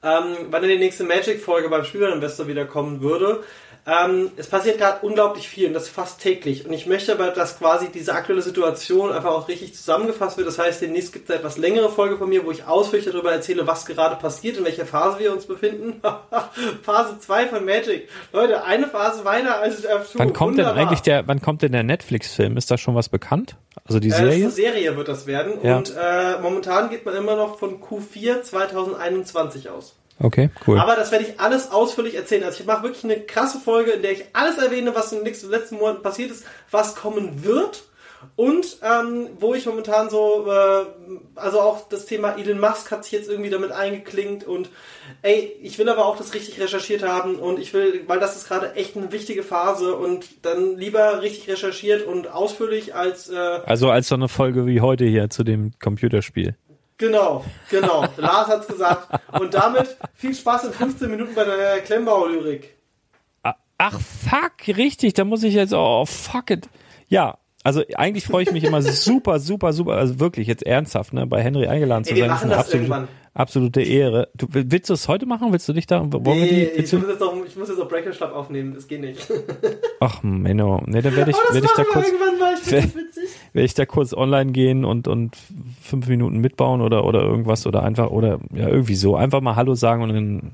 [0.04, 3.44] ähm, wann denn die nächste Magic-Folge beim Spielerinvestor wieder kommen würde.
[3.88, 6.66] Ähm, es passiert gerade unglaublich viel und das fast täglich.
[6.68, 10.48] Und ich möchte aber, dass quasi diese aktuelle Situation einfach auch richtig zusammengefasst wird.
[10.48, 13.32] Das heißt, demnächst gibt es eine etwas längere Folge von mir, wo ich ausführlich darüber
[13.32, 16.00] erzähle, was gerade passiert, in welcher Phase wir uns befinden.
[16.84, 18.08] Phase 2 von Magic.
[18.32, 20.10] Leute, eine Phase weiter als F2.
[20.14, 20.74] Wann kommt Wunderbar.
[20.76, 22.58] denn eigentlich der, wann kommt denn der Netflix-Film?
[22.58, 23.56] Ist da schon was bekannt?
[23.86, 24.34] Also die Serie?
[24.34, 25.54] Äh, eine Serie wird das werden.
[25.64, 25.78] Ja.
[25.78, 29.96] Und äh, momentan geht man immer noch von Q4 2021 aus.
[30.22, 30.80] Okay, cool.
[30.80, 32.44] Aber das werde ich alles ausführlich erzählen.
[32.44, 35.26] Also ich mache wirklich eine krasse Folge, in der ich alles erwähne, was in den
[35.26, 37.84] nächsten, letzten Monaten passiert ist, was kommen wird.
[38.36, 40.86] Und ähm, wo ich momentan so, äh,
[41.36, 44.70] also auch das Thema Elon Musk hat sich jetzt irgendwie damit eingeklingt und
[45.24, 48.48] ey, ich will aber auch das richtig recherchiert haben und ich will, weil das ist
[48.48, 53.90] gerade echt eine wichtige Phase und dann lieber richtig recherchiert und ausführlich als äh, Also
[53.90, 56.56] als so eine Folge wie heute hier zu dem Computerspiel.
[57.02, 58.06] Genau, genau.
[58.18, 59.08] Lars hat's gesagt.
[59.40, 62.78] Und damit viel Spaß in 15 Minuten bei der Klemmbau-Lyrik.
[63.44, 66.70] Ach, fuck, richtig, da muss ich jetzt, oh, fuck it.
[67.08, 71.26] Ja, also eigentlich freue ich mich immer super, super, super, also wirklich jetzt ernsthaft, ne,
[71.26, 72.26] bei Henry eingeladen zu Ey, sein.
[72.26, 73.08] Wir machen das absolute, irgendwann.
[73.34, 74.30] Absolute Ehre.
[74.36, 75.52] Du, willst du es heute machen?
[75.52, 76.04] Willst du dich da?
[76.04, 79.02] Nee, die, ich, muss jetzt auch, ich muss jetzt auch Breaker Club aufnehmen, das geht
[79.02, 79.32] nicht.
[80.00, 82.12] Ach Menno, ne, dann werde ich, werde ich da kurz,
[83.54, 85.36] werde ich da kurz online gehen und und
[85.82, 89.76] fünf Minuten mitbauen oder oder irgendwas oder einfach oder ja irgendwie so einfach mal Hallo
[89.76, 90.54] sagen und dann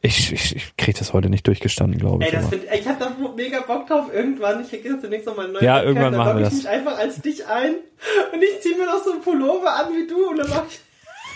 [0.00, 2.32] ich, ich, ich krieg das heute nicht durchgestanden, glaube ich.
[2.32, 4.06] Ey, das find, ich hab da mega Bock drauf.
[4.14, 6.52] Irgendwann, ich krieg jetzt demnächst nochmal einen neuen Ja, Podcast, irgendwann machen wir das.
[6.52, 7.74] ich mich einfach als dich ein
[8.32, 10.78] und ich zieh mir noch so ein Pullover an wie du und dann mach ich...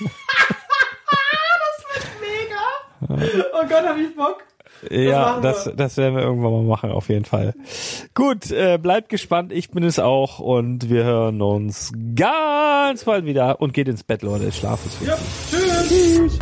[0.04, 3.50] das wird mega.
[3.52, 4.42] Oh Gott, hab ich Bock.
[4.90, 7.54] ja, das, das werden wir irgendwann mal machen, auf jeden Fall.
[8.14, 13.60] Gut, äh, bleibt gespannt, ich bin es auch und wir hören uns ganz bald wieder
[13.60, 14.50] und geht ins Bett, Leute.
[14.52, 15.16] Schlaf ist Ja,
[15.50, 15.88] tschüss.
[15.88, 16.38] tschüss.